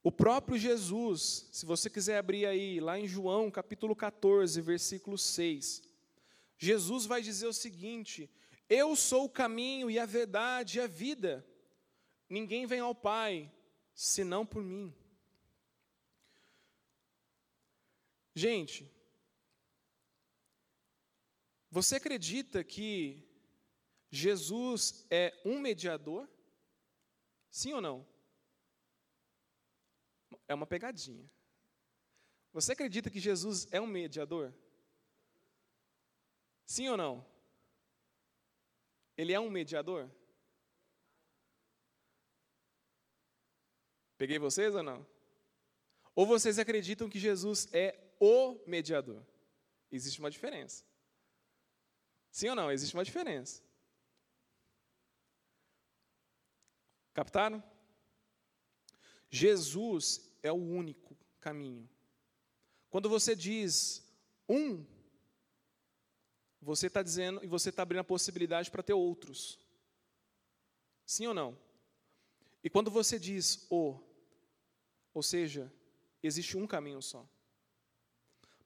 O 0.03 0.11
próprio 0.11 0.57
Jesus, 0.57 1.49
se 1.53 1.67
você 1.67 1.91
quiser 1.91 2.17
abrir 2.17 2.47
aí, 2.47 2.81
lá 2.81 2.99
em 2.99 3.07
João 3.07 3.51
capítulo 3.51 3.95
14, 3.95 4.61
versículo 4.61 5.19
6, 5.19 5.83
Jesus 6.57 7.05
vai 7.05 7.21
dizer 7.21 7.47
o 7.47 7.53
seguinte: 7.53 8.31
Eu 8.69 8.97
sou 8.97 9.27
o 9.27 9.31
caminho 9.31 9.91
e 9.91 9.99
a 9.99 10.07
verdade 10.07 10.79
e 10.79 10.81
a 10.81 10.87
vida. 10.87 11.47
Ninguém 12.31 12.65
vem 12.65 12.79
ao 12.79 12.95
Pai 12.95 13.53
senão 13.93 14.47
por 14.47 14.63
mim. 14.63 14.95
Gente, 18.33 18.89
você 21.69 21.97
acredita 21.97 22.63
que 22.63 23.29
Jesus 24.11 25.05
é 25.11 25.41
um 25.45 25.59
mediador? 25.59 26.29
Sim 27.51 27.73
ou 27.73 27.81
não? 27.81 28.07
É 30.47 30.55
uma 30.55 30.67
pegadinha. 30.67 31.29
Você 32.53 32.73
acredita 32.73 33.11
que 33.11 33.19
Jesus 33.19 33.67
é 33.73 33.81
um 33.81 33.87
mediador? 33.87 34.55
Sim 36.65 36.89
ou 36.89 36.97
não? 36.97 37.27
Ele 39.17 39.33
é 39.33 39.41
um 39.41 39.51
mediador? 39.51 40.09
Peguei 44.21 44.39
vocês 44.39 44.75
ou 44.75 44.83
não? 44.83 45.07
Ou 46.15 46.27
vocês 46.27 46.59
acreditam 46.59 47.09
que 47.09 47.19
Jesus 47.19 47.67
é 47.73 47.99
o 48.21 48.61
mediador? 48.67 49.25
Existe 49.91 50.21
uma 50.21 50.31
diferença. 50.31 50.85
Sim 52.31 52.51
ou 52.51 52.55
não? 52.55 52.71
Existe 52.71 52.93
uma 52.93 53.03
diferença. 53.03 53.63
Captaram? 57.15 57.65
Jesus 59.31 60.31
é 60.43 60.53
o 60.53 60.57
único 60.57 61.17
caminho. 61.41 61.89
Quando 62.91 63.09
você 63.09 63.35
diz 63.35 64.07
um, 64.47 64.85
você 66.61 66.89
está 66.89 67.03
dizendo 67.03 67.43
e 67.43 67.47
você 67.47 67.71
está 67.71 67.85
abrindo 67.85 68.01
a 68.01 68.05
possibilidade 68.05 68.71
para 68.71 68.83
ter 68.83 68.93
outros. 68.93 69.59
Sim 71.07 71.27
ou 71.27 71.33
não? 71.33 71.59
E 72.63 72.69
quando 72.69 72.91
você 72.91 73.19
diz 73.19 73.67
o, 73.71 73.99
ou 75.21 75.23
seja, 75.23 75.71
existe 76.23 76.57
um 76.57 76.67
caminho 76.67 77.03
só. 77.03 77.29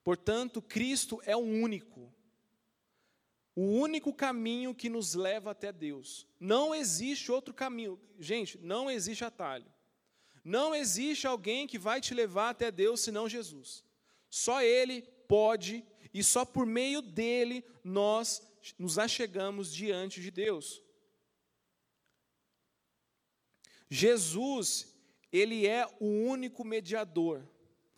Portanto, 0.05 0.61
Cristo 0.61 1.21
é 1.25 1.35
o 1.35 1.41
único. 1.41 2.09
O 3.53 3.61
único 3.61 4.13
caminho 4.13 4.73
que 4.73 4.87
nos 4.87 5.15
leva 5.15 5.51
até 5.51 5.73
Deus. 5.73 6.25
Não 6.39 6.73
existe 6.73 7.29
outro 7.29 7.53
caminho. 7.53 7.99
Gente, 8.17 8.57
não 8.59 8.89
existe 8.89 9.25
atalho. 9.25 9.69
Não 10.45 10.73
existe 10.73 11.27
alguém 11.27 11.67
que 11.67 11.77
vai 11.77 11.99
te 11.99 12.13
levar 12.13 12.51
até 12.51 12.71
Deus 12.71 13.01
senão 13.01 13.27
Jesus. 13.27 13.83
Só 14.29 14.61
Ele 14.61 15.01
pode 15.27 15.83
e 16.13 16.23
só 16.23 16.45
por 16.45 16.65
meio 16.65 17.01
dele 17.01 17.65
nós 17.83 18.41
nos 18.79 18.97
achegamos 18.97 19.75
diante 19.75 20.21
de 20.21 20.31
Deus. 20.31 20.81
Jesus, 23.89 24.94
ele 25.35 25.67
é 25.67 25.87
o 25.99 26.05
único 26.05 26.63
mediador. 26.63 27.43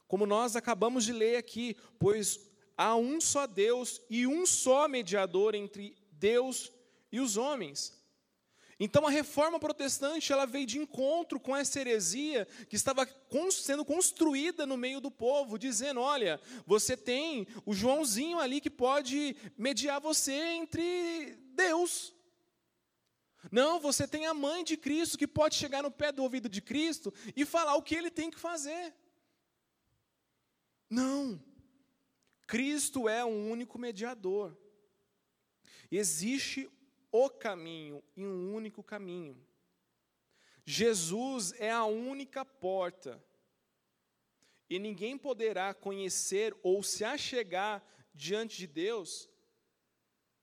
Como 0.07 0.25
nós 0.25 0.55
acabamos 0.55 1.03
de 1.03 1.13
ler 1.13 1.37
aqui, 1.37 1.75
pois 1.99 2.39
há 2.77 2.95
um 2.95 3.19
só 3.19 3.45
Deus 3.45 4.01
e 4.09 4.25
um 4.25 4.45
só 4.45 4.87
mediador 4.87 5.53
entre 5.53 5.95
Deus 6.11 6.71
e 7.11 7.19
os 7.19 7.37
homens. 7.37 7.97
Então 8.79 9.07
a 9.07 9.09
reforma 9.09 9.59
protestante 9.59 10.31
ela 10.31 10.45
veio 10.45 10.67
de 10.67 10.77
encontro 10.77 11.39
com 11.39 11.55
essa 11.55 11.79
heresia 11.79 12.47
que 12.69 12.75
estava 12.75 13.07
sendo 13.51 13.83
construída 13.83 14.67
no 14.67 14.77
meio 14.77 15.01
do 15.01 15.09
povo, 15.09 15.57
dizendo: 15.57 15.99
olha, 15.99 16.39
você 16.65 16.95
tem 16.95 17.47
o 17.65 17.73
Joãozinho 17.73 18.39
ali 18.39 18.61
que 18.61 18.69
pode 18.69 19.35
mediar 19.57 19.99
você 19.99 20.33
entre 20.33 21.37
Deus. 21.55 22.13
Não, 23.51 23.79
você 23.79 24.07
tem 24.07 24.25
a 24.25 24.33
mãe 24.33 24.63
de 24.63 24.77
Cristo 24.77 25.17
que 25.17 25.27
pode 25.27 25.55
chegar 25.55 25.83
no 25.83 25.91
pé 25.91 26.11
do 26.11 26.23
ouvido 26.23 26.49
de 26.49 26.61
Cristo 26.61 27.13
e 27.35 27.45
falar 27.45 27.75
o 27.75 27.81
que 27.81 27.95
ele 27.95 28.11
tem 28.11 28.29
que 28.29 28.39
fazer. 28.39 28.93
Não. 30.89 31.41
Cristo 32.45 33.09
é 33.09 33.23
um 33.23 33.51
único 33.51 33.77
mediador. 33.77 34.57
Existe 35.91 36.69
o 37.11 37.29
caminho 37.29 38.03
e 38.15 38.25
um 38.25 38.53
único 38.53 38.83
caminho. 38.83 39.41
Jesus 40.65 41.53
é 41.53 41.71
a 41.71 41.85
única 41.85 42.43
porta. 42.43 43.23
E 44.69 44.77
ninguém 44.79 45.17
poderá 45.17 45.73
conhecer 45.73 46.55
ou 46.61 46.83
se 46.83 47.05
achegar 47.05 47.81
diante 48.13 48.57
de 48.57 48.67
Deus 48.67 49.29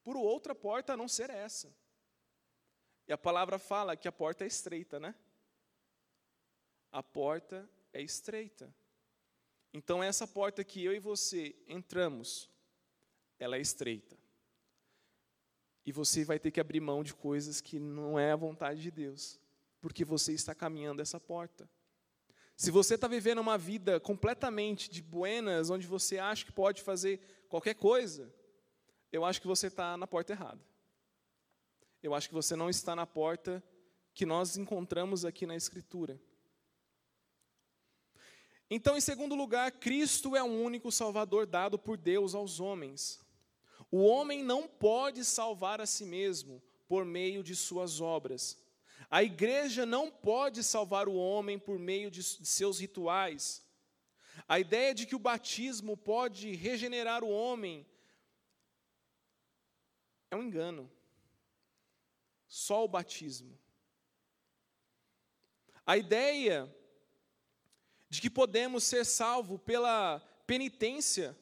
por 0.03 0.17
outra 0.17 0.55
porta 0.55 0.95
a 0.95 0.97
não 0.97 1.09
ser 1.09 1.29
essa. 1.29 1.75
E 3.07 3.13
a 3.13 3.19
palavra 3.19 3.59
fala 3.59 3.97
que 3.97 4.09
a 4.09 4.13
porta 4.13 4.45
é 4.45 4.47
estreita, 4.47 4.99
né? 4.99 5.15
A 6.91 7.03
porta 7.03 7.69
é 7.93 8.01
estreita. 8.01 8.75
Então, 9.73 10.03
essa 10.03 10.27
porta 10.27 10.63
que 10.63 10.85
eu 10.85 10.95
e 10.95 11.01
você 11.01 11.55
entramos, 11.67 12.49
ela 13.39 13.57
é 13.57 13.61
estreita. 13.61 14.17
E 15.85 15.93
você 15.93 16.25
vai 16.25 16.39
ter 16.39 16.51
que 16.51 16.61
abrir 16.61 16.81
mão 16.81 17.03
de 17.03 17.13
coisas 17.13 17.61
que 17.61 17.79
não 17.79 18.19
é 18.19 18.33
a 18.33 18.37
vontade 18.37 18.81
de 18.81 18.91
Deus, 18.91 19.39
porque 19.81 20.05
você 20.05 20.33
está 20.33 20.55
caminhando 20.55 21.03
essa 21.03 21.21
porta. 21.21 21.69
Se 22.57 22.71
você 22.71 22.95
está 22.95 23.09
vivendo 23.09 23.41
uma 23.41 23.59
vida 23.59 23.99
completamente 23.99 24.89
de 24.89 25.03
buenas, 25.03 25.71
onde 25.71 25.87
você 25.87 26.19
acha 26.19 26.45
que 26.45 26.53
pode 26.53 26.81
fazer 26.83 27.21
qualquer 27.49 27.75
coisa, 27.75 28.33
eu 29.11 29.25
acho 29.25 29.41
que 29.41 29.47
você 29.47 29.67
está 29.67 29.97
na 29.97 30.07
porta 30.07 30.33
errada. 30.33 30.65
Eu 32.05 32.15
acho 32.15 32.29
que 32.29 32.35
você 32.35 32.55
não 32.55 32.69
está 32.69 32.95
na 32.95 33.07
porta 33.07 33.65
que 34.13 34.27
nós 34.27 34.59
encontramos 34.59 35.25
aqui 35.25 35.47
na 35.47 35.57
Escritura. 35.57 36.21
Então, 38.69 38.95
em 38.95 39.01
segundo 39.01 39.35
lugar, 39.35 39.73
Cristo 39.73 40.37
é 40.37 40.43
o 40.43 40.65
único 40.65 40.93
Salvador 40.93 41.47
dado 41.47 41.79
por 41.79 41.97
Deus 41.97 42.35
aos 42.35 42.61
homens. 42.61 43.25
O 43.91 44.05
homem 44.05 44.45
não 44.45 44.69
pode 44.69 45.25
salvar 45.25 45.81
a 45.81 45.87
si 45.87 46.05
mesmo 46.05 46.63
por 46.87 47.07
meio 47.07 47.43
de 47.43 47.57
suas 47.57 48.03
obras. 48.03 48.63
A 49.11 49.23
igreja 49.23 49.87
não 49.87 50.11
pode 50.11 50.63
salvar 50.63 51.09
o 51.09 51.15
homem 51.15 51.59
por 51.59 51.79
meio 51.79 52.11
de 52.11 52.23
seus 52.23 52.81
rituais. 52.81 53.65
A 54.47 54.61
ideia 54.61 54.95
de 54.95 55.07
que 55.07 55.17
o 55.17 55.19
batismo 55.19 55.97
pode 55.97 56.53
regenerar 56.53 57.25
o 57.25 57.31
homem 57.31 57.87
é 60.31 60.37
um 60.37 60.43
engano. 60.43 60.91
Só 62.55 62.85
o 62.85 62.89
batismo. 62.89 63.59
A 65.85 65.97
ideia 65.97 66.73
de 68.09 68.21
que 68.21 68.31
podemos 68.31 68.85
ser 68.85 69.05
salvos 69.05 69.61
pela 69.61 70.21
penitência, 70.47 71.37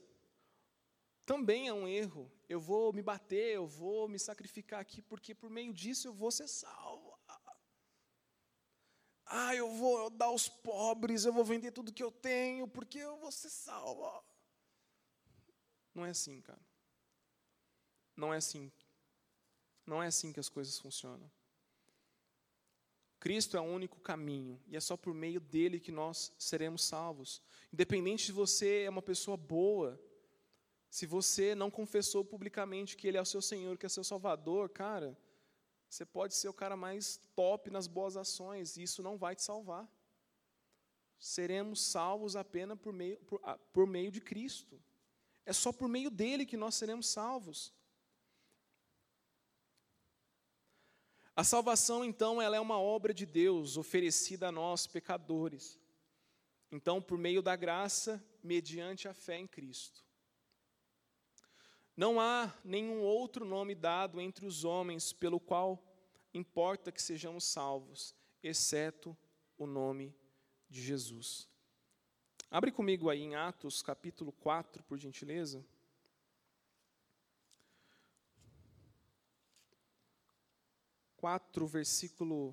também 1.26 1.68
é 1.68 1.74
um 1.74 1.86
erro. 1.86 2.32
Eu 2.48 2.58
vou 2.58 2.94
me 2.94 3.02
bater, 3.02 3.56
eu 3.56 3.66
vou 3.66 4.08
me 4.08 4.18
sacrificar 4.18 4.80
aqui, 4.80 5.02
porque 5.02 5.34
por 5.34 5.50
meio 5.50 5.74
disso 5.74 6.08
eu 6.08 6.14
vou 6.14 6.30
ser 6.30 6.48
salvo. 6.48 7.12
Ah, 9.26 9.54
eu 9.54 9.70
vou 9.70 10.08
dar 10.08 10.26
aos 10.26 10.48
pobres, 10.48 11.26
eu 11.26 11.32
vou 11.32 11.44
vender 11.44 11.72
tudo 11.72 11.92
que 11.92 12.02
eu 12.02 12.10
tenho, 12.10 12.66
porque 12.66 12.98
eu 12.98 13.18
vou 13.18 13.30
ser 13.30 13.50
salvo. 13.50 14.24
Não 15.94 16.06
é 16.06 16.10
assim, 16.10 16.40
cara. 16.40 16.66
Não 18.16 18.32
é 18.32 18.38
assim. 18.38 18.72
Não 19.86 20.02
é 20.02 20.06
assim 20.06 20.32
que 20.32 20.40
as 20.40 20.48
coisas 20.48 20.78
funcionam. 20.78 21.30
Cristo 23.18 23.56
é 23.56 23.60
o 23.60 23.64
único 23.64 24.00
caminho 24.00 24.60
e 24.66 24.76
é 24.76 24.80
só 24.80 24.96
por 24.96 25.14
meio 25.14 25.38
dele 25.38 25.78
que 25.78 25.92
nós 25.92 26.32
seremos 26.36 26.82
salvos. 26.82 27.40
Independente 27.72 28.26
se 28.26 28.32
você 28.32 28.82
é 28.82 28.90
uma 28.90 29.00
pessoa 29.00 29.36
boa, 29.36 30.00
se 30.90 31.06
você 31.06 31.54
não 31.54 31.70
confessou 31.70 32.24
publicamente 32.24 32.96
que 32.96 33.06
ele 33.06 33.16
é 33.16 33.22
o 33.22 33.24
seu 33.24 33.40
Senhor, 33.40 33.78
que 33.78 33.86
é 33.86 33.88
seu 33.88 34.02
Salvador, 34.02 34.68
cara, 34.70 35.16
você 35.88 36.04
pode 36.04 36.34
ser 36.34 36.48
o 36.48 36.52
cara 36.52 36.76
mais 36.76 37.20
top 37.36 37.70
nas 37.70 37.86
boas 37.86 38.16
ações 38.16 38.76
e 38.76 38.82
isso 38.82 39.02
não 39.02 39.16
vai 39.16 39.36
te 39.36 39.42
salvar. 39.42 39.88
Seremos 41.18 41.80
salvos 41.80 42.34
apenas 42.34 42.78
por 42.78 42.92
meio, 42.92 43.18
por, 43.20 43.40
ah, 43.44 43.56
por 43.72 43.86
meio 43.86 44.10
de 44.10 44.20
Cristo. 44.20 44.82
É 45.46 45.52
só 45.52 45.72
por 45.72 45.88
meio 45.88 46.10
dele 46.10 46.44
que 46.44 46.56
nós 46.56 46.74
seremos 46.74 47.06
salvos. 47.06 47.72
A 51.34 51.42
salvação, 51.42 52.04
então, 52.04 52.42
ela 52.42 52.56
é 52.56 52.60
uma 52.60 52.78
obra 52.78 53.14
de 53.14 53.24
Deus 53.24 53.76
oferecida 53.76 54.48
a 54.48 54.52
nós, 54.52 54.86
pecadores. 54.86 55.80
Então, 56.70 57.00
por 57.00 57.16
meio 57.16 57.40
da 57.40 57.56
graça, 57.56 58.22
mediante 58.42 59.08
a 59.08 59.14
fé 59.14 59.38
em 59.38 59.46
Cristo. 59.46 60.04
Não 61.96 62.20
há 62.20 62.52
nenhum 62.64 63.00
outro 63.00 63.44
nome 63.44 63.74
dado 63.74 64.20
entre 64.20 64.46
os 64.46 64.64
homens 64.64 65.12
pelo 65.12 65.40
qual 65.40 65.82
importa 66.34 66.90
que 66.90 67.00
sejamos 67.00 67.44
salvos, 67.44 68.14
exceto 68.42 69.16
o 69.56 69.66
nome 69.66 70.14
de 70.68 70.82
Jesus. 70.82 71.48
Abre 72.50 72.70
comigo 72.70 73.08
aí 73.08 73.22
em 73.22 73.34
Atos 73.34 73.82
capítulo 73.82 74.32
4, 74.32 74.82
por 74.84 74.98
gentileza. 74.98 75.64
Quatro, 81.22 81.68
versículo 81.68 82.52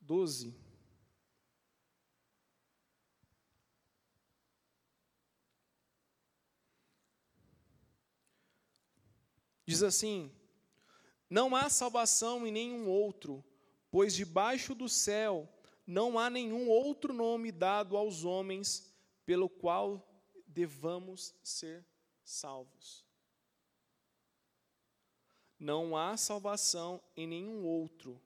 12. 0.00 0.56
Diz 9.66 9.82
assim: 9.82 10.32
Não 11.28 11.54
há 11.54 11.68
salvação 11.68 12.46
em 12.46 12.50
nenhum 12.50 12.88
outro, 12.88 13.44
pois 13.90 14.14
debaixo 14.14 14.74
do 14.74 14.88
céu 14.88 15.46
não 15.86 16.18
há 16.18 16.30
nenhum 16.30 16.70
outro 16.70 17.12
nome 17.12 17.52
dado 17.52 17.98
aos 17.98 18.24
homens 18.24 18.90
pelo 19.26 19.46
qual 19.46 20.02
devamos 20.46 21.34
ser 21.42 21.86
salvos. 22.24 23.07
Não 25.58 25.96
há 25.96 26.16
salvação 26.16 27.02
em 27.16 27.26
nenhum 27.26 27.64
outro, 27.64 28.20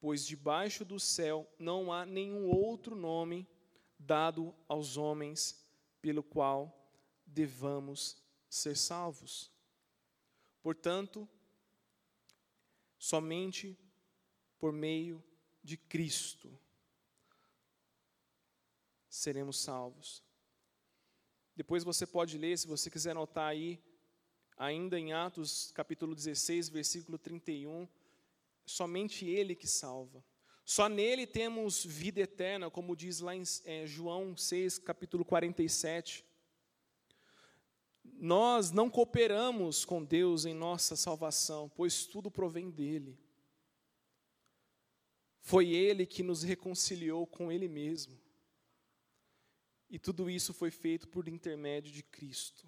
pois 0.00 0.26
debaixo 0.26 0.84
do 0.84 0.98
céu 0.98 1.46
não 1.58 1.92
há 1.92 2.06
nenhum 2.06 2.48
outro 2.50 2.96
nome 2.96 3.46
dado 3.98 4.54
aos 4.66 4.96
homens 4.96 5.62
pelo 6.00 6.22
qual 6.22 6.72
devamos 7.26 8.16
ser 8.48 8.76
salvos. 8.76 9.50
Portanto, 10.62 11.28
somente 12.98 13.78
por 14.58 14.72
meio 14.72 15.22
de 15.62 15.76
Cristo 15.76 16.58
seremos 19.08 19.58
salvos. 19.58 20.22
Depois 21.54 21.84
você 21.84 22.06
pode 22.06 22.36
ler, 22.36 22.58
se 22.58 22.66
você 22.66 22.90
quiser 22.90 23.12
anotar 23.12 23.46
aí, 23.46 23.80
ainda 24.56 24.98
em 24.98 25.12
Atos 25.12 25.70
capítulo 25.72 26.14
16, 26.14 26.68
versículo 26.68 27.18
31, 27.18 27.88
somente 28.64 29.26
Ele 29.26 29.54
que 29.54 29.66
salva. 29.66 30.24
Só 30.64 30.88
nele 30.88 31.26
temos 31.26 31.84
vida 31.84 32.20
eterna, 32.20 32.70
como 32.70 32.96
diz 32.96 33.20
lá 33.20 33.36
em 33.36 33.42
é, 33.66 33.86
João 33.86 34.34
6, 34.34 34.78
capítulo 34.78 35.22
47. 35.22 36.24
Nós 38.02 38.70
não 38.70 38.88
cooperamos 38.88 39.84
com 39.84 40.02
Deus 40.02 40.46
em 40.46 40.54
nossa 40.54 40.96
salvação, 40.96 41.70
pois 41.76 42.06
tudo 42.06 42.30
provém 42.30 42.70
dele. 42.70 43.18
Foi 45.40 45.68
ele 45.68 46.06
que 46.06 46.22
nos 46.22 46.42
reconciliou 46.42 47.26
com 47.26 47.52
ele 47.52 47.68
mesmo. 47.68 48.18
E 49.90 49.98
tudo 49.98 50.30
isso 50.30 50.54
foi 50.54 50.70
feito 50.70 51.06
por 51.06 51.28
intermédio 51.28 51.92
de 51.92 52.02
Cristo. 52.02 52.66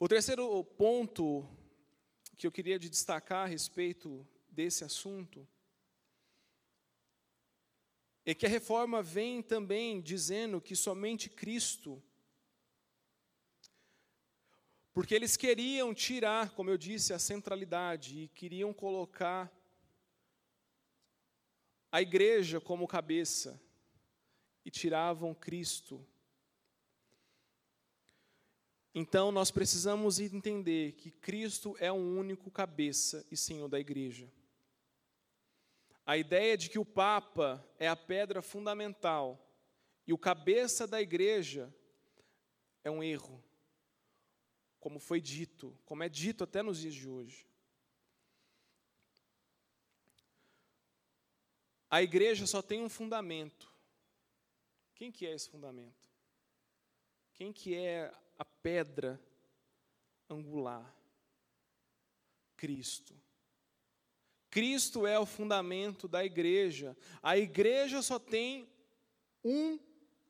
O 0.00 0.06
terceiro 0.06 0.62
ponto 0.62 1.44
que 2.36 2.46
eu 2.46 2.52
queria 2.52 2.78
destacar 2.78 3.44
a 3.44 3.48
respeito 3.48 4.24
desse 4.48 4.84
assunto 4.84 5.46
é 8.24 8.32
que 8.32 8.46
a 8.46 8.48
reforma 8.48 9.02
vem 9.02 9.42
também 9.42 10.00
dizendo 10.00 10.60
que 10.60 10.76
somente 10.76 11.28
Cristo 11.28 12.00
porque 14.98 15.14
eles 15.14 15.36
queriam 15.36 15.94
tirar, 15.94 16.50
como 16.50 16.70
eu 16.70 16.76
disse, 16.76 17.12
a 17.12 17.20
centralidade 17.20 18.22
e 18.22 18.28
queriam 18.28 18.72
colocar 18.72 19.48
a 21.90 22.02
igreja 22.02 22.60
como 22.60 22.86
cabeça 22.88 23.62
e 24.64 24.72
tiravam 24.72 25.32
Cristo. 25.34 26.04
Então 29.00 29.30
nós 29.30 29.52
precisamos 29.52 30.18
entender 30.18 30.90
que 30.94 31.12
Cristo 31.12 31.76
é 31.78 31.92
o 31.92 31.94
único 31.94 32.50
cabeça 32.50 33.24
e 33.30 33.36
Senhor 33.36 33.68
da 33.68 33.78
igreja. 33.78 34.28
A 36.04 36.18
ideia 36.18 36.56
de 36.56 36.68
que 36.68 36.80
o 36.80 36.84
Papa 36.84 37.64
é 37.78 37.86
a 37.86 37.94
pedra 37.94 38.42
fundamental 38.42 39.38
e 40.04 40.12
o 40.12 40.18
cabeça 40.18 40.84
da 40.84 41.00
igreja 41.00 41.72
é 42.82 42.90
um 42.90 43.00
erro 43.00 43.40
como 44.80 44.98
foi 44.98 45.20
dito, 45.20 45.78
como 45.84 46.02
é 46.02 46.08
dito 46.08 46.42
até 46.42 46.60
nos 46.60 46.80
dias 46.80 46.94
de 46.94 47.08
hoje. 47.08 47.46
A 51.88 52.02
igreja 52.02 52.48
só 52.48 52.60
tem 52.60 52.82
um 52.82 52.88
fundamento. 52.88 53.72
Quem 54.96 55.12
que 55.12 55.24
é 55.24 55.32
esse 55.32 55.48
fundamento? 55.48 56.10
Quem 57.32 57.52
que 57.52 57.76
é 57.76 58.12
a 58.38 58.44
pedra 58.44 59.20
angular? 60.30 60.94
Cristo. 62.56 63.14
Cristo 64.50 65.06
é 65.06 65.18
o 65.18 65.26
fundamento 65.26 66.08
da 66.08 66.24
igreja. 66.24 66.96
A 67.22 67.36
igreja 67.36 68.02
só 68.02 68.18
tem 68.18 68.68
um 69.44 69.78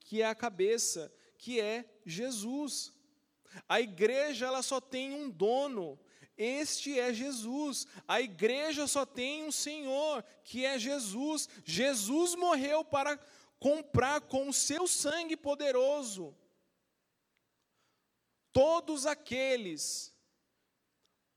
que 0.00 0.22
é 0.22 0.26
a 0.26 0.34
cabeça, 0.34 1.12
que 1.36 1.60
é 1.60 1.84
Jesus. 2.04 2.92
A 3.68 3.80
igreja 3.80 4.46
ela 4.46 4.62
só 4.62 4.80
tem 4.80 5.12
um 5.12 5.30
dono, 5.30 5.98
este 6.36 6.98
é 6.98 7.12
Jesus. 7.12 7.86
A 8.06 8.20
igreja 8.20 8.86
só 8.86 9.06
tem 9.06 9.44
um 9.44 9.52
Senhor, 9.52 10.24
que 10.44 10.64
é 10.64 10.78
Jesus. 10.78 11.48
Jesus 11.64 12.34
morreu 12.34 12.84
para 12.84 13.18
comprar 13.58 14.20
com 14.20 14.48
o 14.48 14.52
seu 14.52 14.86
sangue 14.86 15.36
poderoso 15.36 16.36
todos 18.52 19.06
aqueles 19.06 20.14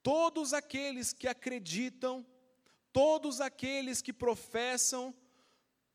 todos 0.03 0.53
aqueles 0.53 1.13
que 1.13 1.27
acreditam, 1.27 2.25
todos 2.91 3.39
aqueles 3.39 4.01
que 4.01 4.11
professam 4.11 5.13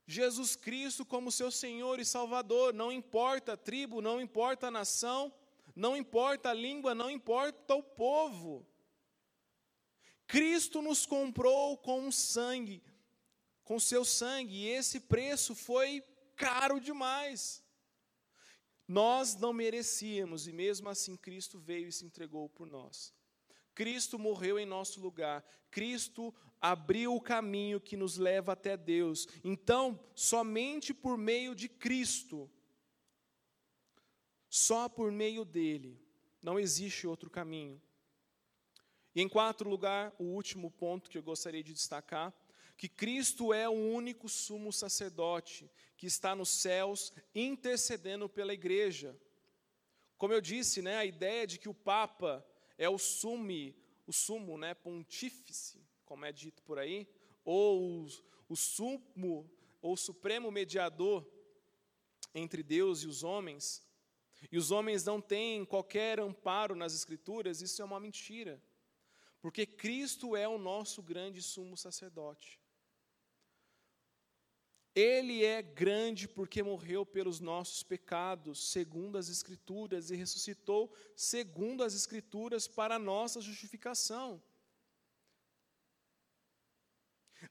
Jesus 0.06 0.54
Cristo 0.54 1.04
como 1.04 1.32
seu 1.32 1.50
Senhor 1.50 1.98
e 1.98 2.04
Salvador, 2.04 2.72
não 2.72 2.92
importa 2.92 3.54
a 3.54 3.56
tribo, 3.56 4.00
não 4.00 4.20
importa 4.20 4.68
a 4.68 4.70
nação, 4.70 5.34
não 5.74 5.96
importa 5.96 6.50
a 6.50 6.54
língua, 6.54 6.94
não 6.94 7.10
importa 7.10 7.74
o 7.74 7.82
povo. 7.82 8.64
Cristo 10.26 10.80
nos 10.80 11.04
comprou 11.04 11.76
com 11.76 12.10
sangue, 12.12 12.82
com 13.64 13.80
seu 13.80 14.04
sangue, 14.04 14.54
e 14.54 14.68
esse 14.68 15.00
preço 15.00 15.54
foi 15.54 16.02
caro 16.36 16.78
demais. 16.78 17.64
Nós 18.86 19.34
não 19.36 19.52
merecíamos, 19.52 20.46
e 20.46 20.52
mesmo 20.52 20.88
assim 20.88 21.16
Cristo 21.16 21.58
veio 21.58 21.88
e 21.88 21.92
se 21.92 22.04
entregou 22.04 22.48
por 22.48 22.66
nós. 22.66 23.12
Cristo 23.74 24.18
morreu 24.18 24.58
em 24.58 24.66
nosso 24.66 25.00
lugar. 25.00 25.44
Cristo 25.70 26.34
abriu 26.60 27.14
o 27.14 27.20
caminho 27.20 27.80
que 27.80 27.96
nos 27.96 28.16
leva 28.16 28.52
até 28.52 28.76
Deus. 28.76 29.26
Então, 29.44 30.00
somente 30.14 30.94
por 30.94 31.18
meio 31.18 31.54
de 31.54 31.68
Cristo 31.68 32.50
só 34.48 34.88
por 34.88 35.12
meio 35.12 35.44
dele. 35.44 36.00
Não 36.42 36.58
existe 36.58 37.06
outro 37.06 37.28
caminho. 37.28 37.80
E 39.14 39.20
em 39.20 39.28
quarto 39.28 39.64
lugar, 39.64 40.14
o 40.18 40.24
último 40.24 40.70
ponto 40.70 41.10
que 41.10 41.18
eu 41.18 41.22
gostaria 41.22 41.62
de 41.62 41.74
destacar, 41.74 42.32
que 42.76 42.88
Cristo 42.88 43.54
é 43.54 43.68
o 43.68 43.72
único 43.72 44.28
sumo 44.28 44.72
sacerdote 44.72 45.70
que 45.96 46.06
está 46.06 46.34
nos 46.34 46.50
céus 46.50 47.12
intercedendo 47.34 48.28
pela 48.28 48.52
igreja. 48.52 49.18
Como 50.18 50.32
eu 50.32 50.40
disse, 50.40 50.82
né, 50.82 50.96
a 50.96 51.04
ideia 51.04 51.46
de 51.46 51.58
que 51.58 51.68
o 51.68 51.74
Papa 51.74 52.46
é 52.76 52.88
o 52.88 52.98
sume, 52.98 53.74
o 54.06 54.12
sumo, 54.12 54.58
né, 54.58 54.74
pontífice, 54.74 55.82
como 56.04 56.24
é 56.24 56.32
dito 56.32 56.62
por 56.62 56.78
aí, 56.78 57.08
ou 57.44 58.04
o, 58.04 58.08
o 58.48 58.56
sumo 58.56 59.50
ou 59.80 59.96
supremo 59.96 60.50
mediador 60.50 61.26
entre 62.34 62.62
Deus 62.62 63.02
e 63.02 63.06
os 63.06 63.22
homens, 63.22 63.82
e 64.50 64.58
os 64.58 64.70
homens 64.70 65.04
não 65.04 65.20
têm 65.20 65.64
qualquer 65.64 66.20
amparo 66.20 66.74
nas 66.74 66.94
Escrituras, 66.94 67.62
isso 67.62 67.80
é 67.80 67.84
uma 67.84 67.98
mentira. 67.98 68.62
Porque 69.40 69.66
Cristo 69.66 70.36
é 70.36 70.46
o 70.46 70.58
nosso 70.58 71.02
grande 71.02 71.40
sumo 71.42 71.76
sacerdote. 71.76 72.60
Ele 74.96 75.44
é 75.44 75.60
grande 75.60 76.26
porque 76.26 76.62
morreu 76.62 77.04
pelos 77.04 77.38
nossos 77.38 77.82
pecados, 77.82 78.70
segundo 78.70 79.18
as 79.18 79.28
Escrituras, 79.28 80.10
e 80.10 80.16
ressuscitou, 80.16 80.90
segundo 81.14 81.84
as 81.84 81.94
Escrituras, 81.94 82.66
para 82.66 82.98
nossa 82.98 83.42
justificação. 83.42 84.42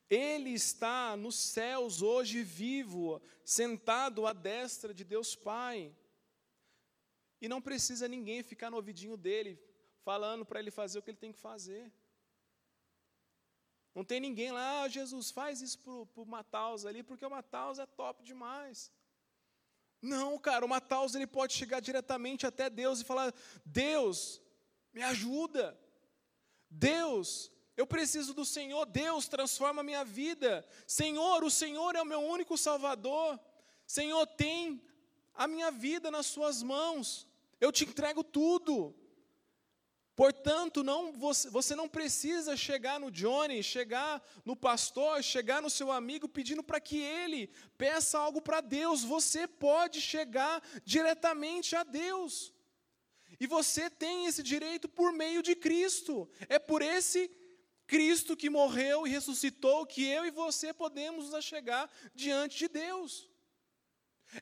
Ele 0.09 0.49
está 0.49 1.15
nos 1.15 1.35
céus 1.35 2.01
hoje 2.01 2.41
vivo, 2.41 3.21
sentado 3.43 4.25
à 4.25 4.33
destra 4.33 4.91
de 4.91 5.03
Deus 5.03 5.35
Pai. 5.35 5.95
E 7.39 7.47
não 7.47 7.61
precisa 7.61 8.07
ninguém 8.07 8.41
ficar 8.41 8.71
no 8.71 8.77
ouvidinho 8.77 9.15
dele, 9.15 9.59
falando 10.03 10.43
para 10.43 10.59
ele 10.59 10.71
fazer 10.71 10.97
o 10.97 11.01
que 11.03 11.11
ele 11.11 11.17
tem 11.17 11.31
que 11.31 11.37
fazer. 11.37 11.93
Não 13.95 14.03
tem 14.03 14.19
ninguém 14.19 14.51
lá, 14.51 14.81
ah, 14.81 14.89
Jesus, 14.89 15.31
faz 15.31 15.61
isso 15.61 15.79
para 15.79 16.21
o 16.21 16.25
Mataus 16.25 16.85
ali, 16.85 17.01
porque 17.01 17.25
o 17.25 17.29
Mataus 17.29 17.79
é 17.79 17.85
top 17.85 18.21
demais. 18.21 18.91
Não, 20.01 20.37
cara, 20.37 20.65
o 20.65 20.69
Mataus 20.69 21.15
ele 21.15 21.25
pode 21.25 21.53
chegar 21.53 21.79
diretamente 21.79 22.45
até 22.45 22.69
Deus 22.69 22.99
e 22.99 23.05
falar: 23.05 23.33
Deus, 23.65 24.41
me 24.93 25.01
ajuda. 25.01 25.79
Deus, 26.69 27.49
eu 27.77 27.87
preciso 27.87 28.33
do 28.33 28.43
Senhor. 28.43 28.85
Deus, 28.85 29.29
transforma 29.29 29.79
a 29.79 29.83
minha 29.83 30.03
vida. 30.03 30.67
Senhor, 30.85 31.41
o 31.41 31.49
Senhor 31.49 31.95
é 31.95 32.01
o 32.01 32.05
meu 32.05 32.19
único 32.19 32.57
Salvador. 32.57 33.39
Senhor, 33.87 34.27
tem 34.27 34.81
a 35.33 35.47
minha 35.47 35.71
vida 35.71 36.11
nas 36.11 36.25
Suas 36.25 36.61
mãos. 36.61 37.25
Eu 37.61 37.71
te 37.71 37.85
entrego 37.85 38.25
tudo. 38.25 38.93
Portanto, 40.15 40.81
não, 40.81 41.11
você, 41.11 41.49
você 41.49 41.75
não 41.75 41.89
precisa 41.89 42.55
chegar 42.55 42.99
no 42.99 43.11
Johnny, 43.11 43.61
chegar 43.61 44.23
no 44.45 44.55
pastor, 44.55 45.21
chegar 45.21 45.61
no 45.61 45.69
seu 45.69 45.91
amigo 45.91 46.29
pedindo 46.29 46.63
para 46.63 46.79
que 46.79 46.97
ele 46.97 47.49
peça 47.77 48.17
algo 48.17 48.41
para 48.41 48.61
Deus. 48.61 49.03
Você 49.03 49.45
pode 49.45 49.99
chegar 49.99 50.63
diretamente 50.85 51.75
a 51.75 51.83
Deus. 51.83 52.53
E 53.37 53.45
você 53.45 53.89
tem 53.89 54.25
esse 54.25 54.41
direito 54.41 54.87
por 54.87 55.11
meio 55.11 55.43
de 55.43 55.53
Cristo. 55.53 56.29
É 56.47 56.57
por 56.57 56.81
esse 56.81 57.29
Cristo 57.85 58.37
que 58.37 58.49
morreu 58.49 59.05
e 59.05 59.09
ressuscitou 59.09 59.85
que 59.85 60.05
eu 60.05 60.25
e 60.25 60.31
você 60.31 60.73
podemos 60.73 61.29
nos 61.29 61.43
chegar 61.43 61.91
diante 62.13 62.57
de 62.57 62.67
Deus. 62.69 63.29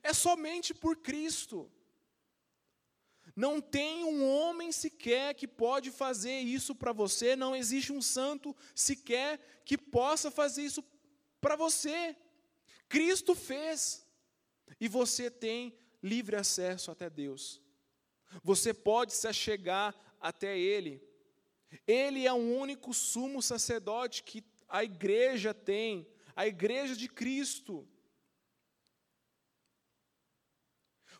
É 0.03 0.13
somente 0.13 0.71
por 0.71 0.97
Cristo. 0.97 1.71
Não 3.35 3.59
tem 3.59 4.03
um 4.03 4.23
homem 4.29 4.71
sequer 4.71 5.33
que 5.33 5.47
pode 5.47 5.89
fazer 5.89 6.39
isso 6.39 6.75
para 6.75 6.93
você, 6.93 7.35
não 7.35 7.55
existe 7.55 7.91
um 7.91 8.01
santo 8.01 8.55
sequer 8.75 9.39
que 9.65 9.77
possa 9.77 10.29
fazer 10.29 10.63
isso 10.63 10.83
para 11.41 11.55
você. 11.55 12.15
Cristo 12.87 13.33
fez, 13.33 14.05
e 14.79 14.87
você 14.87 15.31
tem 15.31 15.75
livre 16.01 16.35
acesso 16.35 16.91
até 16.91 17.09
Deus. 17.09 17.61
Você 18.43 18.73
pode 18.73 19.13
se 19.13 19.27
achegar 19.27 19.95
até 20.19 20.57
Ele. 20.57 21.01
Ele 21.87 22.27
é 22.27 22.33
o 22.33 22.35
único 22.35 22.93
sumo 22.93 23.41
sacerdote 23.41 24.23
que 24.23 24.43
a 24.69 24.83
igreja 24.83 25.53
tem, 25.53 26.07
a 26.35 26.45
igreja 26.47 26.95
de 26.95 27.07
Cristo. 27.07 27.87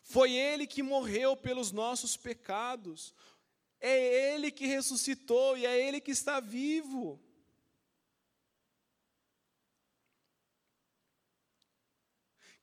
Foi 0.04 0.32
Ele 0.32 0.66
que 0.66 0.82
morreu 0.82 1.34
pelos 1.34 1.72
nossos 1.72 2.16
pecados. 2.16 3.14
É 3.80 4.34
Ele 4.34 4.50
que 4.50 4.66
ressuscitou 4.66 5.56
e 5.56 5.64
é 5.64 5.88
Ele 5.88 6.00
que 6.00 6.10
está 6.10 6.40
vivo. 6.40 7.20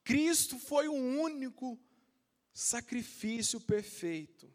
Cristo 0.04 0.60
foi 0.60 0.88
o 0.88 0.94
único 0.94 1.80
sacrifício 2.54 3.60
perfeito. 3.60 4.54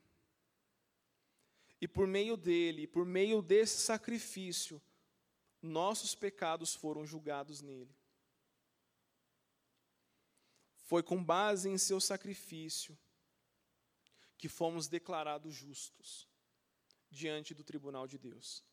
E 1.80 1.88
por 1.88 2.06
meio 2.06 2.36
dele, 2.36 2.86
por 2.86 3.04
meio 3.04 3.42
desse 3.42 3.80
sacrifício, 3.80 4.80
nossos 5.60 6.14
pecados 6.14 6.74
foram 6.74 7.04
julgados 7.04 7.60
nele. 7.60 7.94
Foi 10.86 11.02
com 11.02 11.22
base 11.22 11.68
em 11.68 11.76
seu 11.76 12.00
sacrifício 12.00 12.96
que 14.38 14.48
fomos 14.48 14.86
declarados 14.86 15.52
justos 15.52 16.28
diante 17.10 17.52
do 17.52 17.64
tribunal 17.64 18.06
de 18.06 18.16
Deus. 18.16 18.64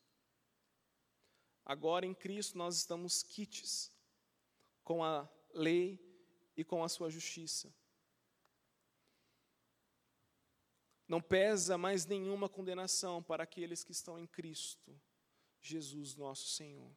Agora 1.64 2.06
em 2.06 2.14
Cristo 2.14 2.56
nós 2.56 2.76
estamos 2.76 3.24
quites 3.24 3.92
com 4.84 5.02
a 5.02 5.28
lei 5.52 5.98
e 6.56 6.62
com 6.62 6.84
a 6.84 6.88
sua 6.88 7.10
justiça. 7.10 7.74
Não 11.08 11.20
pesa 11.20 11.76
mais 11.76 12.06
nenhuma 12.06 12.48
condenação 12.48 13.20
para 13.24 13.42
aqueles 13.42 13.82
que 13.82 13.90
estão 13.90 14.16
em 14.20 14.26
Cristo, 14.26 14.96
Jesus 15.60 16.14
nosso 16.14 16.46
Senhor. 16.46 16.96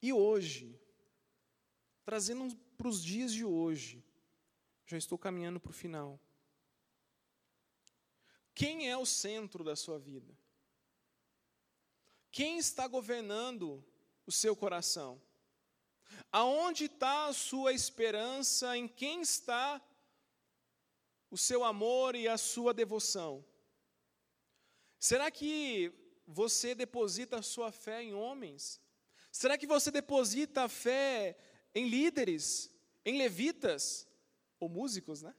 E 0.00 0.12
hoje, 0.12 0.78
trazendo 2.04 2.54
para 2.76 2.88
os 2.88 3.02
dias 3.02 3.32
de 3.32 3.44
hoje, 3.44 4.04
já 4.86 4.96
estou 4.96 5.18
caminhando 5.18 5.58
para 5.58 5.70
o 5.70 5.74
final. 5.74 6.20
Quem 8.54 8.88
é 8.90 8.96
o 8.96 9.06
centro 9.06 9.62
da 9.62 9.76
sua 9.76 9.98
vida? 9.98 10.36
Quem 12.30 12.58
está 12.58 12.86
governando 12.86 13.84
o 14.26 14.32
seu 14.32 14.54
coração? 14.56 15.20
Aonde 16.30 16.84
está 16.84 17.26
a 17.26 17.32
sua 17.32 17.72
esperança? 17.72 18.76
Em 18.76 18.88
quem 18.88 19.20
está 19.22 19.80
o 21.30 21.36
seu 21.36 21.64
amor 21.64 22.14
e 22.14 22.26
a 22.26 22.38
sua 22.38 22.72
devoção? 22.72 23.44
Será 24.98 25.30
que 25.30 25.92
você 26.26 26.74
deposita 26.74 27.38
a 27.38 27.42
sua 27.42 27.70
fé 27.70 28.02
em 28.02 28.14
homens? 28.14 28.80
Será 29.30 29.56
que 29.58 29.66
você 29.66 29.90
deposita 29.90 30.64
a 30.64 30.68
fé 30.68 31.36
em 31.74 31.88
líderes, 31.88 32.70
em 33.04 33.18
levitas 33.18 34.06
ou 34.58 34.68
músicos, 34.68 35.22
né? 35.22 35.34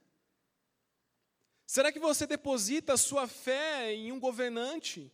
Será 1.66 1.92
que 1.92 2.00
você 2.00 2.26
deposita 2.26 2.94
a 2.94 2.96
sua 2.96 3.28
fé 3.28 3.94
em 3.94 4.10
um 4.10 4.18
governante? 4.18 5.12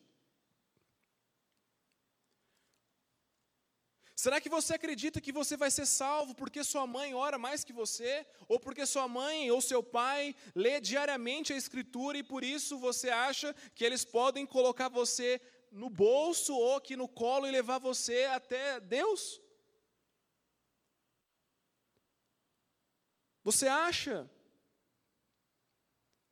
Será 4.15 4.41
que 4.41 4.49
você 4.49 4.73
acredita 4.75 5.21
que 5.21 5.31
você 5.31 5.57
vai 5.57 5.71
ser 5.71 5.85
salvo 5.85 6.35
porque 6.35 6.65
sua 6.65 6.87
mãe 6.87 7.13
ora 7.15 7.37
mais 7.37 7.63
que 7.63 7.73
você? 7.73 8.27
Ou 8.49 8.59
porque 8.59 8.87
sua 8.87 9.07
mãe 9.07 9.51
ou 9.51 9.61
seu 9.61 9.83
pai 9.83 10.35
lê 10.55 10.81
diariamente 10.81 11.53
a 11.53 11.57
Escritura 11.57 12.17
e 12.17 12.23
por 12.23 12.43
isso 12.43 12.79
você 12.79 13.11
acha 13.11 13.55
que 13.75 13.85
eles 13.85 14.07
podem 14.07 14.47
colocar 14.47 14.89
você 14.89 15.39
no 15.77 15.91
bolso 15.91 16.55
ou 16.55 16.77
aqui 16.77 16.97
no 16.97 17.07
colo 17.07 17.47
e 17.47 17.51
levar 17.51 17.79
você 17.79 18.25
até 18.25 18.81
Deus? 18.81 19.41
Você 23.45 23.69
acha? 23.69 24.29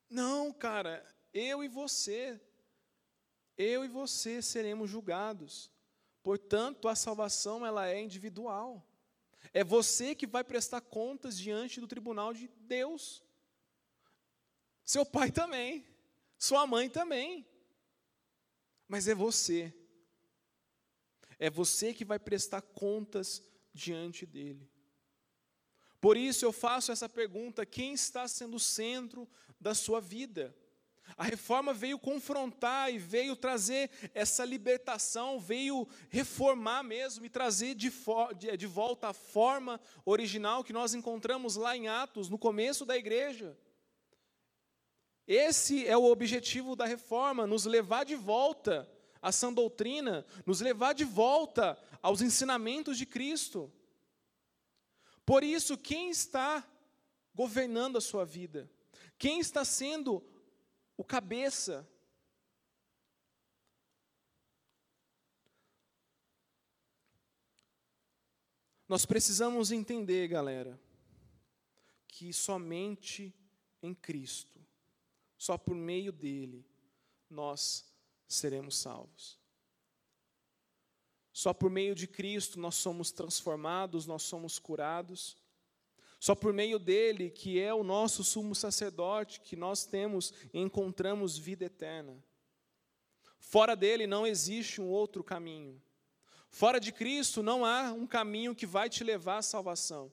Não, 0.09 0.53
cara, 0.53 1.07
eu 1.33 1.63
e 1.63 1.69
você, 1.69 2.41
eu 3.57 3.85
e 3.85 3.89
você 3.89 4.41
seremos 4.41 4.91
julgados. 4.91 5.71
Portanto, 6.23 6.89
a 6.89 6.97
salvação 6.97 7.67
ela 7.67 7.87
é 7.87 8.01
individual. 8.01 8.83
É 9.53 9.63
você 9.63 10.15
que 10.15 10.27
vai 10.27 10.43
prestar 10.43 10.81
contas 10.81 11.39
diante 11.39 11.81
do 11.81 11.87
tribunal 11.87 12.33
de 12.33 12.49
Deus. 12.49 13.23
Seu 14.85 15.05
pai 15.05 15.31
também, 15.31 15.87
sua 16.39 16.67
mãe 16.67 16.89
também 16.89 17.47
mas 18.89 19.09
é 19.09 19.15
você. 19.15 19.73
É 21.39 21.51
você 21.51 21.93
que 21.93 22.05
vai 22.05 22.19
prestar 22.19 22.63
contas 22.63 23.43
diante 23.73 24.25
dele. 24.25 24.71
Por 26.01 26.17
isso 26.17 26.45
eu 26.45 26.53
faço 26.53 26.93
essa 26.93 27.09
pergunta: 27.09 27.65
quem 27.65 27.95
está 27.95 28.29
sendo 28.29 28.57
o 28.57 28.61
centro 28.61 29.29
da 29.61 29.75
sua 29.75 30.01
vida? 30.01 30.55
A 31.17 31.25
reforma 31.25 31.73
veio 31.73 31.99
confrontar 31.99 32.93
e 32.93 32.99
veio 32.99 33.37
trazer 33.37 33.91
essa 34.15 34.45
libertação, 34.45 35.39
veio 35.39 35.87
reformar 36.09 36.83
mesmo 36.83 37.25
e 37.25 37.29
trazer 37.29 37.75
de, 37.75 37.93
de, 38.37 38.57
de, 38.57 38.67
volta 38.67 39.09
a 39.09 39.13
forma 39.13 39.81
original 40.05 40.65
que 40.65 40.73
nós 40.73 40.95
encontramos 40.95 41.57
lá 41.57 41.77
em 41.77 41.89
Atos, 41.89 42.29
no 42.29 42.39
começo 42.39 42.85
da 42.85 42.97
igreja. 42.97 43.57
Esse 45.27 45.87
é 45.87 45.97
o 45.97 46.05
objetivo 46.05 46.77
da 46.77 46.85
reforma, 46.85 47.47
nos 47.47 47.65
levar 47.65 48.05
de 48.05 48.15
volta 48.15 48.89
à 49.23 49.33
sã 49.33 49.53
doutrina, 49.53 50.25
nos 50.45 50.61
levar 50.61 50.93
de 50.93 51.05
volta 51.05 51.79
aos 52.03 52.21
ensinamentos 52.21 52.99
de 52.99 53.07
Cristo. 53.07 53.73
Por 55.25 55.43
isso, 55.43 55.79
quem 55.79 56.11
está 56.11 56.67
governando 57.35 57.97
a 57.97 58.03
sua 58.03 58.27
vida? 58.27 58.71
Quem 59.19 59.41
está 59.41 59.65
sendo 59.65 60.23
o 60.95 61.03
cabeça? 61.03 61.89
Nós 68.87 69.07
precisamos 69.07 69.73
entender, 69.73 70.29
galera, 70.29 70.79
que 72.07 72.31
somente 72.31 73.35
em 73.83 73.95
Cristo 73.95 74.54
só 75.45 75.59
por 75.59 75.75
meio 75.75 76.11
dele 76.11 76.65
nós 77.29 77.85
seremos 78.27 78.79
salvos. 78.79 79.39
Só 81.35 81.53
por 81.53 81.69
meio 81.69 81.95
de 81.95 82.07
Cristo 82.07 82.59
nós 82.59 82.77
somos 82.77 83.13
transformados, 83.13 84.07
nós 84.07 84.23
somos 84.23 84.59
curados. 84.59 85.37
Só 86.19 86.35
por 86.35 86.55
meio 86.55 86.79
dele, 86.79 87.29
que 87.29 87.61
é 87.61 87.75
o 87.75 87.85
nosso 87.85 88.25
sumo 88.25 88.55
sacerdote, 88.55 89.43
que 89.43 89.55
nós 89.55 89.85
temos 89.85 90.33
e 90.51 90.59
encontramos 90.59 91.37
vida 91.37 91.67
eterna. 91.67 92.25
Fora 93.39 93.77
dele 93.77 94.07
não 94.07 94.27
existe 94.27 94.81
um 94.81 94.89
outro 94.89 95.23
caminho. 95.23 95.79
Fora 96.49 96.81
de 96.81 96.91
Cristo 96.91 97.43
não 97.43 97.67
há 97.67 97.93
um 97.93 98.07
caminho 98.07 98.55
que 98.55 98.65
vai 98.65 98.89
te 98.89 99.05
levar 99.05 99.37
à 99.37 99.43
salvação. 99.43 100.11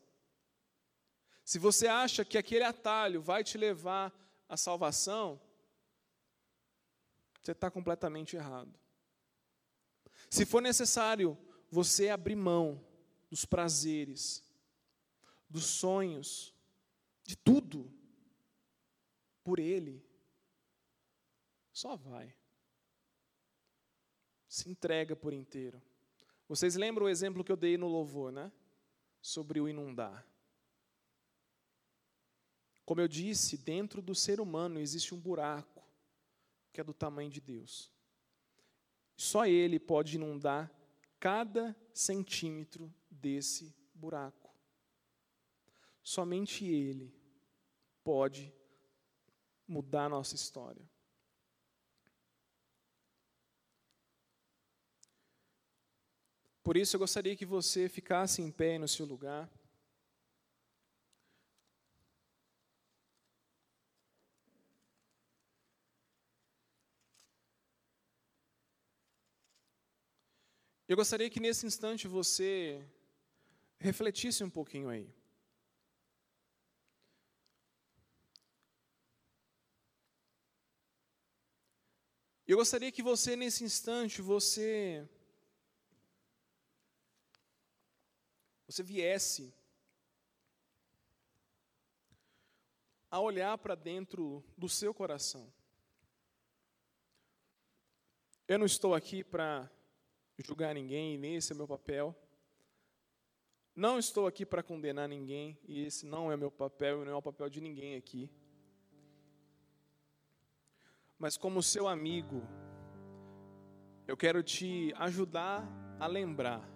Se 1.46 1.58
você 1.58 1.88
acha 1.88 2.26
que 2.26 2.38
aquele 2.38 2.66
atalho 2.66 3.22
vai 3.22 3.46
te 3.46 3.58
levar 3.58 4.14
à 4.52 4.58
salvação, 4.58 5.40
você 7.42 7.54
está 7.54 7.72
completamente 7.72 8.36
errado. 8.36 8.78
Se 10.30 10.46
for 10.46 10.62
necessário 10.62 11.38
você 11.70 12.10
abrir 12.10 12.36
mão 12.36 12.86
dos 13.30 13.46
prazeres, 13.46 14.44
dos 15.50 15.64
sonhos, 15.64 16.54
de 17.24 17.38
tudo, 17.38 17.90
por 19.42 19.58
Ele, 19.58 20.06
só 21.72 21.96
vai. 21.96 22.36
Se 24.50 24.70
entrega 24.70 25.16
por 25.16 25.32
inteiro. 25.32 25.82
Vocês 26.46 26.76
lembram 26.76 27.06
o 27.06 27.10
exemplo 27.10 27.42
que 27.42 27.52
eu 27.54 27.56
dei 27.56 27.78
no 27.78 27.88
louvor, 27.88 28.34
né? 28.34 28.52
Sobre 29.22 29.62
o 29.62 29.70
inundar. 29.70 30.28
Como 32.86 33.00
eu 33.02 33.08
disse, 33.08 33.58
dentro 33.58 34.02
do 34.02 34.14
ser 34.14 34.40
humano 34.40 34.80
existe 34.80 35.14
um 35.14 35.20
buraco 35.20 35.82
que 36.74 36.82
é 36.82 36.84
do 36.84 36.94
tamanho 36.94 37.30
de 37.30 37.42
Deus. 37.42 37.92
Só 39.16 39.46
Ele 39.46 39.80
pode 39.80 40.16
inundar 40.16 40.72
cada 41.20 41.76
centímetro 41.94 42.94
desse 43.10 43.76
buraco. 43.94 44.56
Somente 46.02 46.66
Ele 46.66 47.14
pode 48.04 48.52
mudar 49.68 50.06
a 50.06 50.10
nossa 50.10 50.36
história. 50.36 50.90
Por 56.64 56.78
isso 56.78 56.96
eu 56.96 57.00
gostaria 57.00 57.36
que 57.36 57.46
você 57.46 57.90
ficasse 57.90 58.42
em 58.42 58.52
pé 58.52 58.78
no 58.78 58.88
seu 58.88 59.06
lugar. 59.06 59.50
Eu 70.92 70.98
gostaria 70.98 71.30
que 71.30 71.40
nesse 71.40 71.66
instante 71.66 72.06
você 72.06 72.86
refletisse 73.80 74.44
um 74.44 74.50
pouquinho 74.50 74.90
aí. 74.90 75.10
Eu 82.46 82.58
gostaria 82.58 82.92
que 82.92 83.02
você 83.02 83.38
nesse 83.38 83.64
instante 83.64 84.22
você 84.22 85.08
você 88.68 88.84
viesse 88.84 89.56
a 93.10 93.22
olhar 93.22 93.58
para 93.60 93.76
dentro 93.76 94.44
do 94.58 94.68
seu 94.68 94.94
coração. 94.94 95.50
Eu 98.46 98.60
não 98.60 98.66
estou 98.66 98.94
aqui 98.94 99.24
para 99.24 99.72
julgar 100.42 100.74
ninguém, 100.74 101.18
nem 101.18 101.36
esse 101.36 101.54
é 101.54 101.56
meu 101.56 101.68
papel. 101.68 102.16
Não 103.76 103.98
estou 103.98 104.28
aqui 104.28 104.46
para 104.46 104.62
condenar 104.62 105.08
ninguém, 105.08 105.58
e 105.68 105.86
esse 105.86 106.06
não 106.06 106.32
é 106.32 106.38
meu 106.38 106.52
papel, 106.52 107.02
e 107.02 107.06
não 107.06 107.14
é 107.14 107.16
o 107.16 107.22
papel 107.22 107.50
de 107.50 107.62
ninguém 107.62 107.96
aqui. 107.96 108.30
Mas 111.18 111.38
como 111.38 111.62
seu 111.62 111.88
amigo, 111.88 112.42
eu 114.08 114.18
quero 114.18 114.44
te 114.44 114.94
ajudar 114.98 115.66
a 116.00 116.08
lembrar 116.08 116.68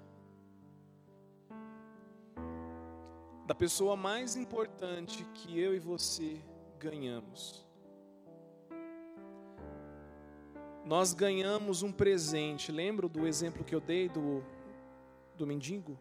da 3.45 3.53
pessoa 3.53 3.95
mais 3.95 4.35
importante 4.35 5.25
que 5.33 5.59
eu 5.59 5.75
e 5.75 5.79
você 5.79 6.41
ganhamos. 6.79 7.64
Nós 10.85 11.13
ganhamos 11.13 11.81
um 11.81 11.91
presente. 11.91 12.71
Lembra 12.71 13.09
do 13.09 13.25
exemplo 13.25 13.63
que 13.63 13.73
eu 13.73 13.81
dei 13.81 14.07
do, 14.07 14.43
do 15.35 15.47
mendigo? 15.47 15.97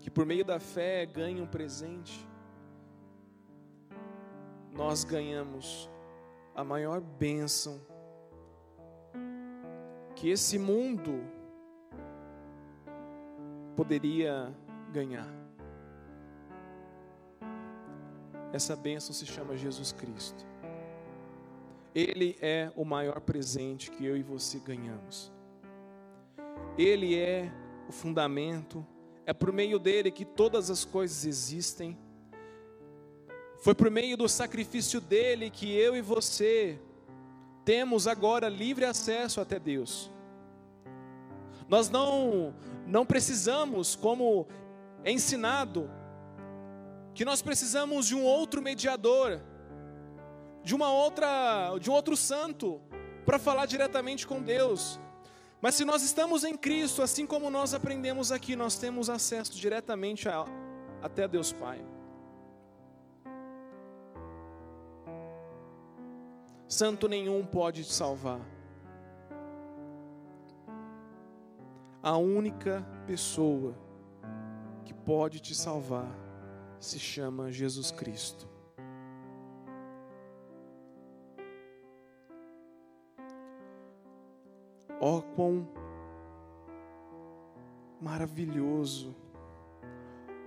Que 0.00 0.10
por 0.10 0.24
meio 0.24 0.44
da 0.44 0.58
fé 0.58 1.04
ganha 1.04 1.42
um 1.42 1.46
presente. 1.46 2.26
Nós 4.72 5.04
ganhamos 5.04 5.90
a 6.54 6.64
maior 6.64 7.00
bênção 7.00 7.80
que 10.14 10.30
esse 10.30 10.58
mundo 10.58 11.22
poderia 13.76 14.50
ganhar. 14.90 15.28
Essa 18.50 18.74
bênção 18.74 19.12
se 19.14 19.26
chama 19.26 19.54
Jesus 19.54 19.92
Cristo. 19.92 20.46
Ele 21.96 22.36
é 22.42 22.70
o 22.76 22.84
maior 22.84 23.22
presente 23.22 23.90
que 23.90 24.04
eu 24.04 24.18
e 24.18 24.22
você 24.22 24.58
ganhamos. 24.58 25.32
Ele 26.76 27.18
é 27.18 27.50
o 27.88 27.92
fundamento, 27.92 28.86
é 29.24 29.32
por 29.32 29.50
meio 29.50 29.78
dele 29.78 30.10
que 30.10 30.26
todas 30.26 30.70
as 30.70 30.84
coisas 30.84 31.24
existem. 31.24 31.96
Foi 33.60 33.74
por 33.74 33.90
meio 33.90 34.14
do 34.14 34.28
sacrifício 34.28 35.00
dele 35.00 35.48
que 35.48 35.74
eu 35.74 35.96
e 35.96 36.02
você 36.02 36.78
temos 37.64 38.06
agora 38.06 38.46
livre 38.46 38.84
acesso 38.84 39.40
até 39.40 39.58
Deus. 39.58 40.12
Nós 41.66 41.88
não 41.88 42.54
não 42.86 43.06
precisamos, 43.06 43.96
como 43.96 44.46
é 45.02 45.10
ensinado, 45.10 45.90
que 47.14 47.24
nós 47.24 47.40
precisamos 47.40 48.06
de 48.06 48.14
um 48.14 48.22
outro 48.22 48.60
mediador 48.60 49.40
de 50.66 50.74
uma 50.74 50.92
outra, 50.92 51.78
de 51.78 51.88
um 51.88 51.92
outro 51.92 52.16
santo 52.16 52.80
para 53.24 53.38
falar 53.38 53.66
diretamente 53.66 54.26
com 54.26 54.42
Deus. 54.42 54.98
Mas 55.60 55.76
se 55.76 55.84
nós 55.84 56.02
estamos 56.02 56.42
em 56.42 56.56
Cristo, 56.56 57.02
assim 57.02 57.24
como 57.24 57.48
nós 57.48 57.72
aprendemos 57.72 58.32
aqui, 58.32 58.56
nós 58.56 58.76
temos 58.76 59.08
acesso 59.08 59.52
diretamente 59.54 60.28
a, 60.28 60.44
até 61.00 61.28
Deus 61.28 61.52
Pai. 61.52 61.80
Santo 66.66 67.06
nenhum 67.06 67.46
pode 67.46 67.84
te 67.84 67.92
salvar. 67.92 68.40
A 72.02 72.16
única 72.16 72.84
pessoa 73.06 73.72
que 74.84 74.92
pode 74.92 75.38
te 75.38 75.54
salvar 75.54 76.12
se 76.80 76.98
chama 76.98 77.52
Jesus 77.52 77.92
Cristo. 77.92 78.55
Ó 85.00 85.18
oh, 85.18 85.22
quão 85.22 85.68
maravilhoso, 88.00 89.14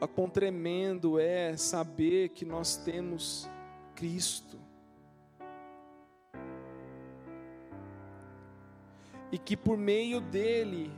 ó 0.01 0.05
oh, 0.05 0.07
quão 0.07 0.29
tremendo 0.29 1.19
é 1.19 1.55
saber 1.57 2.29
que 2.29 2.45
nós 2.45 2.77
temos 2.77 3.49
Cristo. 3.95 4.57
E 9.31 9.37
que 9.37 9.55
por 9.55 9.77
meio 9.77 10.19
dele, 10.19 10.91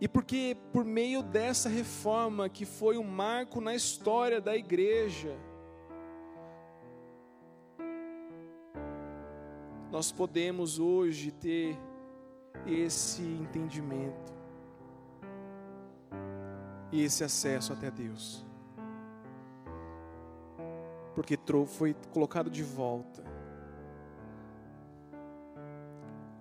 e 0.00 0.06
porque 0.06 0.56
por 0.72 0.84
meio 0.84 1.22
dessa 1.22 1.68
reforma 1.68 2.48
que 2.48 2.64
foi 2.64 2.96
um 2.96 3.04
marco 3.04 3.60
na 3.60 3.74
história 3.74 4.40
da 4.40 4.56
igreja, 4.56 5.36
nós 9.90 10.12
podemos 10.12 10.78
hoje 10.78 11.32
ter 11.32 11.76
esse 12.66 13.22
entendimento 13.22 14.32
e 16.92 17.02
esse 17.02 17.24
acesso 17.24 17.72
até 17.72 17.90
Deus. 17.90 18.44
Porque 21.14 21.38
foi 21.66 21.94
colocado 22.12 22.48
de 22.48 22.62
volta 22.62 23.22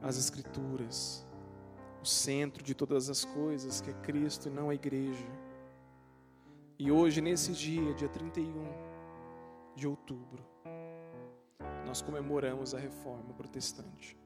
as 0.01 0.17
Escrituras, 0.17 1.25
o 2.01 2.05
centro 2.05 2.63
de 2.63 2.73
todas 2.73 3.09
as 3.09 3.25
coisas, 3.25 3.81
que 3.81 3.89
é 3.89 3.93
Cristo 3.93 4.47
e 4.47 4.51
não 4.51 4.69
a 4.69 4.75
igreja. 4.75 5.27
E 6.77 6.91
hoje, 6.91 7.19
nesse 7.19 7.51
dia, 7.51 7.93
dia 7.93 8.07
31 8.07 8.53
de 9.75 9.87
outubro, 9.87 10.48
nós 11.85 12.01
comemoramos 12.01 12.73
a 12.73 12.79
reforma 12.79 13.33
protestante. 13.33 14.17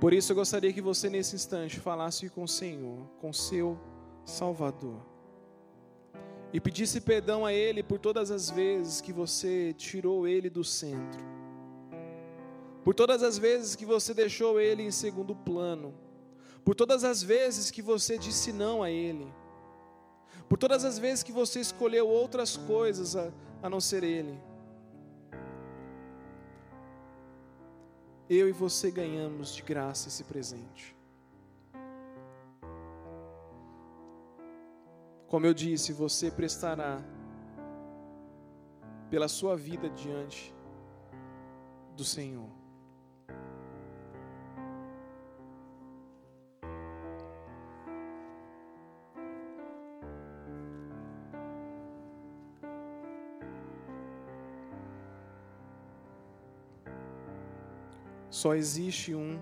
Por 0.00 0.12
isso 0.12 0.32
eu 0.32 0.36
gostaria 0.36 0.72
que 0.72 0.80
você 0.80 1.08
nesse 1.08 1.36
instante 1.36 1.78
falasse 1.78 2.28
com 2.28 2.42
o 2.42 2.48
Senhor, 2.48 3.06
com 3.20 3.32
seu 3.32 3.78
Salvador. 4.24 5.00
e 6.52 6.60
pedisse 6.60 7.00
perdão 7.00 7.46
a 7.46 7.52
Ele 7.52 7.82
por 7.82 7.98
todas 7.98 8.30
as 8.30 8.50
vezes 8.50 9.00
que 9.00 9.12
você 9.12 9.72
tirou 9.72 10.28
Ele 10.28 10.50
do 10.50 10.62
centro, 10.62 11.24
por 12.84 12.94
todas 12.94 13.22
as 13.22 13.38
vezes 13.38 13.74
que 13.74 13.86
você 13.86 14.12
deixou 14.12 14.60
Ele 14.60 14.82
em 14.82 14.90
segundo 14.90 15.34
plano, 15.34 15.94
por 16.64 16.74
todas 16.74 17.04
as 17.04 17.22
vezes 17.22 17.70
que 17.70 17.80
você 17.80 18.18
disse 18.18 18.52
não 18.52 18.82
a 18.82 18.90
Ele, 18.90 19.32
por 20.52 20.58
todas 20.58 20.84
as 20.84 20.98
vezes 20.98 21.22
que 21.22 21.32
você 21.32 21.60
escolheu 21.60 22.06
outras 22.06 22.58
coisas 22.58 23.16
a, 23.16 23.32
a 23.62 23.70
não 23.70 23.80
ser 23.80 24.04
Ele. 24.04 24.38
Eu 28.28 28.50
e 28.50 28.52
você 28.52 28.90
ganhamos 28.90 29.54
de 29.54 29.62
graça 29.62 30.08
esse 30.08 30.24
presente. 30.24 30.94
Como 35.26 35.46
eu 35.46 35.54
disse, 35.54 35.90
você 35.90 36.30
prestará 36.30 37.02
pela 39.08 39.28
sua 39.28 39.56
vida 39.56 39.88
diante 39.88 40.54
do 41.96 42.04
Senhor. 42.04 42.61
Só 58.42 58.56
existe 58.56 59.14
um 59.14 59.38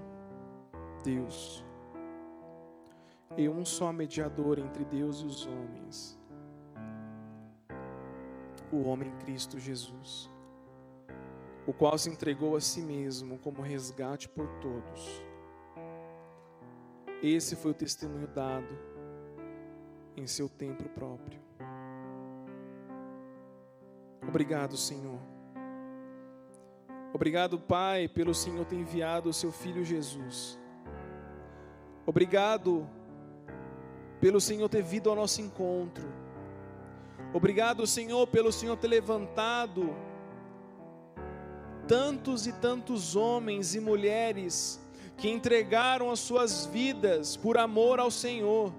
Deus 1.02 1.64
e 3.34 3.48
um 3.48 3.64
só 3.64 3.90
mediador 3.94 4.58
entre 4.58 4.84
Deus 4.84 5.22
e 5.22 5.24
os 5.24 5.46
homens, 5.46 6.20
o 8.70 8.82
homem 8.82 9.10
Cristo 9.20 9.58
Jesus, 9.58 10.28
o 11.66 11.72
qual 11.72 11.96
se 11.96 12.10
entregou 12.10 12.54
a 12.56 12.60
si 12.60 12.82
mesmo 12.82 13.38
como 13.38 13.62
resgate 13.62 14.28
por 14.28 14.46
todos. 14.60 15.22
Esse 17.22 17.56
foi 17.56 17.70
o 17.70 17.74
testemunho 17.74 18.28
dado 18.28 18.78
em 20.14 20.26
seu 20.26 20.46
tempo 20.46 20.86
próprio. 20.90 21.40
Obrigado, 24.28 24.76
Senhor. 24.76 25.39
Obrigado, 27.12 27.58
Pai, 27.58 28.08
pelo 28.08 28.34
Senhor 28.34 28.64
ter 28.64 28.76
enviado 28.76 29.28
o 29.28 29.32
seu 29.32 29.50
filho 29.50 29.84
Jesus. 29.84 30.58
Obrigado 32.06 32.88
pelo 34.20 34.40
Senhor 34.40 34.68
ter 34.68 34.82
vindo 34.82 35.10
ao 35.10 35.16
nosso 35.16 35.40
encontro. 35.40 36.06
Obrigado, 37.32 37.86
Senhor, 37.86 38.26
pelo 38.26 38.52
Senhor 38.52 38.76
ter 38.76 38.88
levantado 38.88 39.94
tantos 41.86 42.46
e 42.46 42.52
tantos 42.52 43.16
homens 43.16 43.74
e 43.74 43.80
mulheres 43.80 44.80
que 45.16 45.28
entregaram 45.28 46.10
as 46.10 46.20
suas 46.20 46.66
vidas 46.66 47.36
por 47.36 47.58
amor 47.58 47.98
ao 47.98 48.10
Senhor. 48.10 48.72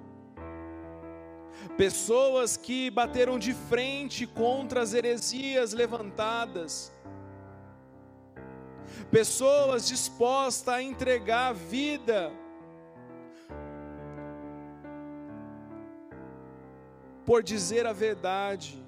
Pessoas 1.77 2.57
que 2.57 2.89
bateram 2.89 3.37
de 3.37 3.53
frente 3.53 4.25
contra 4.25 4.81
as 4.81 4.93
heresias 4.93 5.73
levantadas. 5.73 6.91
Pessoas 9.11 9.89
dispostas 9.89 10.73
a 10.73 10.81
entregar 10.81 11.49
a 11.49 11.53
vida 11.53 12.31
por 17.25 17.43
dizer 17.43 17.85
a 17.85 17.91
verdade, 17.91 18.81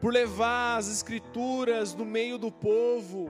por 0.00 0.10
levar 0.10 0.78
as 0.78 0.88
Escrituras 0.88 1.94
no 1.94 2.06
meio 2.06 2.38
do 2.38 2.50
povo. 2.50 3.28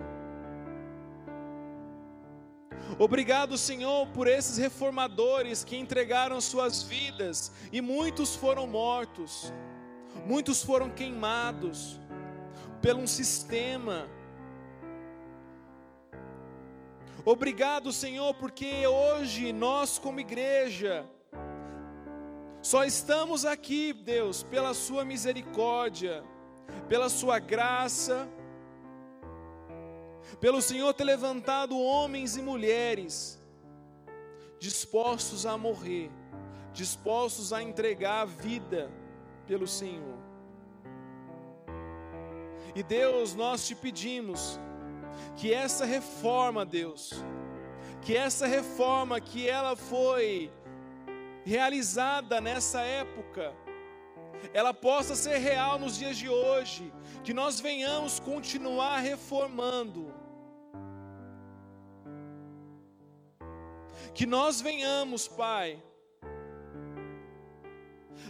Obrigado, 3.01 3.59
Senhor, 3.59 4.07
por 4.09 4.28
esses 4.28 4.59
reformadores 4.59 5.64
que 5.64 5.76
entregaram 5.76 6.40
suas 6.40 6.84
vidas 6.84 7.51
e 7.72 7.80
muitos 7.80 8.36
foram 8.36 8.64
mortos, 8.68 9.53
muitos 10.24 10.62
foram 10.62 10.88
queimados 10.88 12.01
pelo 12.80 13.01
um 13.01 13.07
sistema. 13.09 14.09
Obrigado, 17.28 17.92
Senhor, 17.92 18.34
porque 18.34 18.86
hoje 18.86 19.52
nós, 19.52 19.98
como 19.98 20.20
igreja, 20.20 21.04
só 22.62 22.84
estamos 22.84 23.44
aqui, 23.44 23.92
Deus, 23.92 24.44
pela 24.44 24.72
Sua 24.72 25.04
misericórdia, 25.04 26.22
pela 26.88 27.08
Sua 27.08 27.40
graça, 27.40 28.28
pelo 30.38 30.62
Senhor 30.62 30.94
ter 30.94 31.02
levantado 31.02 31.76
homens 31.76 32.36
e 32.36 32.42
mulheres 32.42 33.42
dispostos 34.60 35.44
a 35.46 35.58
morrer, 35.58 36.12
dispostos 36.72 37.52
a 37.52 37.60
entregar 37.60 38.22
a 38.22 38.24
vida 38.24 38.88
pelo 39.48 39.66
Senhor. 39.66 40.16
E 42.72 42.84
Deus, 42.84 43.34
nós 43.34 43.66
te 43.66 43.74
pedimos 43.74 44.60
que 45.36 45.52
essa 45.52 45.84
reforma, 45.84 46.64
Deus, 46.64 47.12
que 48.02 48.16
essa 48.16 48.46
reforma 48.46 49.20
que 49.20 49.48
ela 49.48 49.76
foi 49.76 50.50
realizada 51.44 52.40
nessa 52.40 52.80
época, 52.80 53.54
ela 54.52 54.72
possa 54.72 55.14
ser 55.14 55.38
real 55.38 55.78
nos 55.78 55.96
dias 55.96 56.16
de 56.16 56.28
hoje, 56.28 56.92
que 57.24 57.34
nós 57.34 57.60
venhamos 57.60 58.18
continuar 58.20 58.98
reformando, 58.98 60.12
que 64.14 64.26
nós 64.26 64.60
venhamos, 64.60 65.28
Pai, 65.28 65.82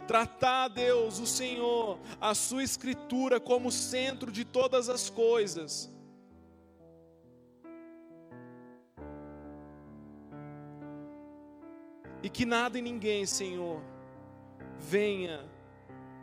tratar, 0.06 0.68
Deus, 0.68 1.18
o 1.18 1.26
Senhor, 1.26 1.98
a 2.20 2.34
Sua 2.34 2.62
Escritura 2.62 3.40
como 3.40 3.70
centro 3.70 4.30
de 4.30 4.44
todas 4.44 4.88
as 4.88 5.10
coisas 5.10 5.94
E 12.26 12.28
que 12.28 12.44
nada 12.44 12.76
e 12.76 12.82
ninguém, 12.82 13.24
Senhor, 13.24 13.80
venha 14.80 15.48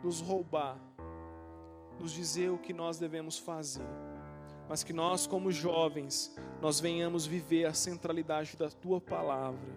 nos 0.02 0.20
roubar, 0.20 0.78
nos 1.98 2.12
dizer 2.12 2.50
o 2.50 2.58
que 2.58 2.74
nós 2.74 2.98
devemos 2.98 3.38
fazer, 3.38 3.88
mas 4.68 4.84
que 4.84 4.92
nós, 4.92 5.26
como 5.26 5.50
jovens, 5.50 6.36
nós 6.60 6.78
venhamos 6.78 7.24
viver 7.24 7.64
a 7.64 7.72
centralidade 7.72 8.54
da 8.54 8.68
tua 8.68 9.00
palavra, 9.00 9.72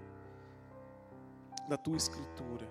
da 1.69 1.77
tua 1.77 1.95
escritura. 1.95 2.67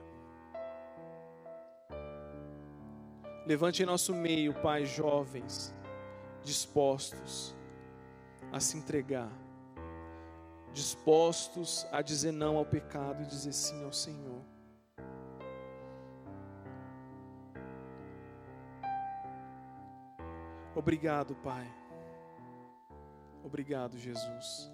Levante 3.47 3.83
em 3.83 3.87
nosso 3.87 4.15
meio, 4.15 4.53
Pai, 4.61 4.85
jovens, 4.85 5.75
dispostos 6.45 7.57
a 8.53 8.61
se 8.61 8.77
entregar 8.77 9.33
dispostos 10.77 11.87
a 11.91 12.03
dizer 12.03 12.33
não 12.33 12.59
ao 12.59 12.65
pecado 12.67 13.23
e 13.23 13.27
dizer 13.27 13.55
sim 13.55 13.83
ao 13.83 13.93
Senhor. 13.95 14.43
Obrigado, 20.75 21.35
Pai. 21.37 21.67
Obrigado, 23.43 23.97
Jesus, 23.97 24.71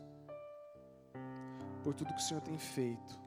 por 1.84 1.94
tudo 1.94 2.12
que 2.12 2.20
o 2.20 2.22
Senhor 2.22 2.40
tem 2.40 2.59
feito 2.59 3.20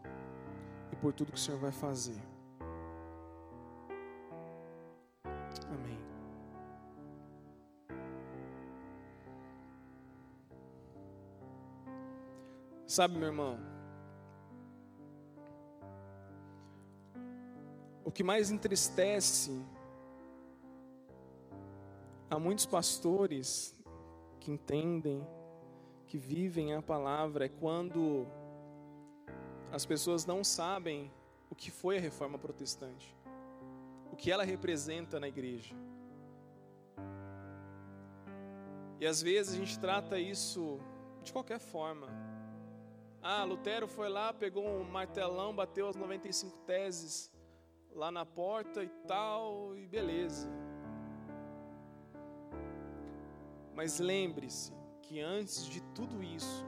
e 0.91 0.95
por 0.97 1.13
tudo 1.13 1.31
que 1.31 1.37
o 1.37 1.41
Senhor 1.41 1.59
vai 1.59 1.71
fazer. 1.71 2.21
Sabe, 12.95 13.17
meu 13.17 13.27
irmão, 13.27 13.59
o 18.05 18.09
que 18.09 18.23
mais 18.23 18.51
entristece 18.51 19.51
a 22.29 22.39
muitos 22.39 22.65
pastores 22.65 23.75
que 24.39 24.49
entendem, 24.49 25.27
que 26.07 26.17
vivem 26.17 26.73
a 26.73 26.81
palavra, 26.81 27.47
é 27.47 27.49
quando 27.49 28.25
as 29.73 29.85
pessoas 29.85 30.25
não 30.25 30.41
sabem 30.41 31.11
o 31.49 31.53
que 31.53 31.69
foi 31.69 31.97
a 31.97 31.99
reforma 31.99 32.39
protestante, 32.39 33.13
o 34.09 34.15
que 34.15 34.31
ela 34.31 34.45
representa 34.45 35.19
na 35.19 35.27
igreja. 35.27 35.75
E 39.01 39.05
às 39.05 39.21
vezes 39.21 39.53
a 39.53 39.57
gente 39.57 39.77
trata 39.77 40.17
isso 40.17 40.79
de 41.25 41.33
qualquer 41.33 41.59
forma. 41.59 42.34
Ah, 43.27 43.43
Lutero 43.43 43.87
foi 43.87 44.07
lá, 44.07 44.31
pegou 44.31 44.63
um 44.63 44.83
martelão, 44.83 45.51
bateu 45.51 45.87
as 45.87 45.95
95 45.95 46.59
teses 46.59 47.33
lá 47.91 48.11
na 48.11 48.23
porta 48.23 48.83
e 48.83 48.87
tal, 49.07 49.75
e 49.75 49.87
beleza. 49.87 50.47
Mas 53.73 53.97
lembre-se 53.97 54.71
que 55.01 55.19
antes 55.21 55.65
de 55.65 55.81
tudo 55.95 56.21
isso, 56.21 56.63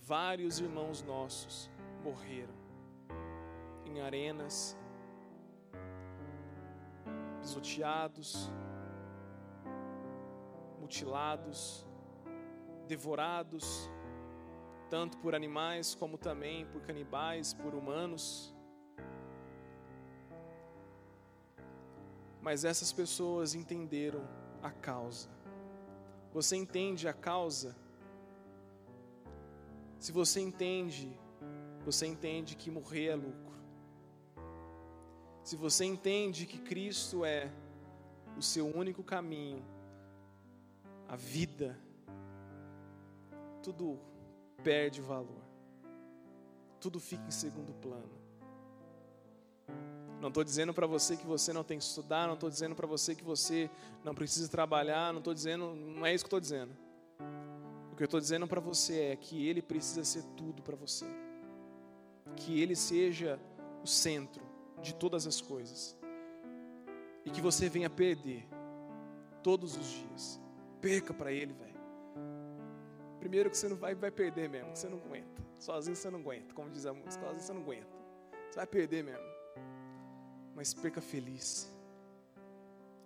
vários 0.00 0.58
irmãos 0.58 1.00
nossos 1.04 1.70
morreram 2.02 2.56
em 3.86 4.00
arenas, 4.00 4.76
pisoteados, 7.40 8.50
mutilados, 10.80 11.86
devorados, 12.88 13.88
tanto 14.90 15.18
por 15.18 15.34
animais 15.34 15.94
como 15.94 16.16
também 16.16 16.66
por 16.66 16.82
canibais, 16.82 17.52
por 17.52 17.74
humanos. 17.74 18.54
Mas 22.40 22.64
essas 22.64 22.92
pessoas 22.92 23.54
entenderam 23.54 24.26
a 24.62 24.70
causa. 24.70 25.28
Você 26.32 26.56
entende 26.56 27.08
a 27.08 27.12
causa? 27.12 27.76
Se 29.98 30.12
você 30.12 30.40
entende, 30.40 31.18
você 31.84 32.06
entende 32.06 32.56
que 32.56 32.70
morrer 32.70 33.06
é 33.06 33.14
lucro. 33.16 33.58
Se 35.42 35.56
você 35.56 35.84
entende 35.84 36.46
que 36.46 36.58
Cristo 36.58 37.24
é 37.24 37.50
o 38.36 38.42
seu 38.42 38.66
único 38.66 39.02
caminho, 39.02 39.64
a 41.08 41.16
vida, 41.16 41.78
tudo 43.62 43.98
perde 44.62 45.00
valor. 45.00 45.42
Tudo 46.80 47.00
fica 47.00 47.26
em 47.26 47.30
segundo 47.30 47.72
plano. 47.74 48.18
Não 50.20 50.28
estou 50.28 50.42
dizendo 50.42 50.74
para 50.74 50.86
você 50.86 51.16
que 51.16 51.26
você 51.26 51.52
não 51.52 51.62
tem 51.62 51.78
que 51.78 51.84
estudar, 51.84 52.26
não 52.26 52.34
estou 52.34 52.50
dizendo 52.50 52.74
para 52.74 52.86
você 52.86 53.14
que 53.14 53.22
você 53.22 53.70
não 54.04 54.14
precisa 54.14 54.48
trabalhar, 54.48 55.12
não 55.12 55.18
estou 55.18 55.32
dizendo, 55.32 55.74
não 55.74 56.04
é 56.04 56.12
isso 56.12 56.24
que 56.24 56.26
estou 56.26 56.40
dizendo. 56.40 56.76
O 57.92 57.96
que 57.96 58.02
eu 58.02 58.06
estou 58.06 58.20
dizendo 58.20 58.46
para 58.46 58.60
você 58.60 59.00
é 59.00 59.16
que 59.16 59.46
Ele 59.46 59.62
precisa 59.62 60.04
ser 60.04 60.24
tudo 60.36 60.62
para 60.62 60.76
você, 60.76 61.06
que 62.36 62.60
Ele 62.60 62.74
seja 62.74 63.38
o 63.82 63.86
centro 63.86 64.42
de 64.82 64.94
todas 64.94 65.26
as 65.26 65.40
coisas 65.40 65.96
e 67.24 67.30
que 67.30 67.40
você 67.40 67.68
venha 67.68 67.90
perder 67.90 68.48
todos 69.42 69.76
os 69.76 69.86
dias. 69.86 70.40
Perca 70.80 71.12
para 71.14 71.32
Ele, 71.32 71.52
velho. 71.52 71.67
Primeiro 73.18 73.50
que 73.50 73.56
você 73.56 73.68
não 73.68 73.76
vai, 73.76 73.94
vai 73.94 74.10
perder 74.10 74.48
mesmo, 74.48 74.72
que 74.72 74.78
você 74.78 74.88
não 74.88 74.98
aguenta. 74.98 75.42
Sozinho 75.58 75.96
você 75.96 76.10
não 76.10 76.20
aguenta, 76.20 76.54
como 76.54 76.70
diz 76.70 76.86
a 76.86 76.92
música, 76.92 77.24
sozinho 77.24 77.40
você 77.40 77.52
não 77.52 77.62
aguenta. 77.62 77.98
Você 78.50 78.56
vai 78.56 78.66
perder 78.66 79.04
mesmo 79.04 79.38
mas 80.58 80.74
perca 80.74 81.00
feliz. 81.00 81.72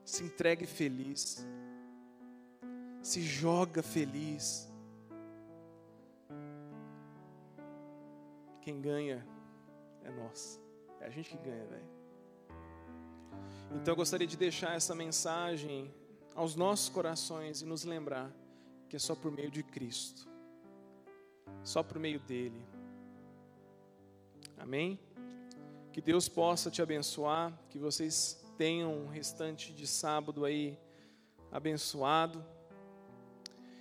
Se 0.07 0.25
entregue 0.25 0.65
feliz. 0.65 1.47
Se 3.03 3.21
joga 3.21 3.83
feliz. 3.83 4.73
Quem 8.63 8.81
ganha 8.81 9.23
é 10.03 10.11
nós. 10.13 10.59
É 10.99 11.09
a 11.09 11.11
gente 11.11 11.29
que 11.29 11.37
ganha, 11.37 11.67
velho. 11.67 11.91
Então 13.75 13.93
eu 13.93 13.97
gostaria 13.97 14.27
de 14.27 14.39
deixar 14.39 14.75
essa 14.75 14.95
mensagem 14.95 15.93
aos 16.35 16.57
nossos 16.57 16.89
corações 16.89 17.61
e 17.61 17.67
nos 17.67 17.85
lembrar 17.85 18.33
que 18.93 18.97
é 18.97 18.99
só 18.99 19.14
por 19.14 19.32
meio 19.32 19.51
de 19.51 19.62
Cristo. 19.62 20.28
Só 21.64 21.82
por 21.82 21.99
meio 21.99 22.20
dele. 22.20 22.62
Amém? 24.59 25.01
Que 25.95 26.03
Deus 26.03 26.28
possa 26.28 26.70
te 26.70 26.82
abençoar, 26.82 27.59
que 27.70 27.78
vocês 27.78 28.45
tenham 28.59 28.93
um 28.93 29.09
restante 29.09 29.72
de 29.72 29.86
sábado 29.86 30.45
aí 30.45 30.78
abençoado. 31.51 32.45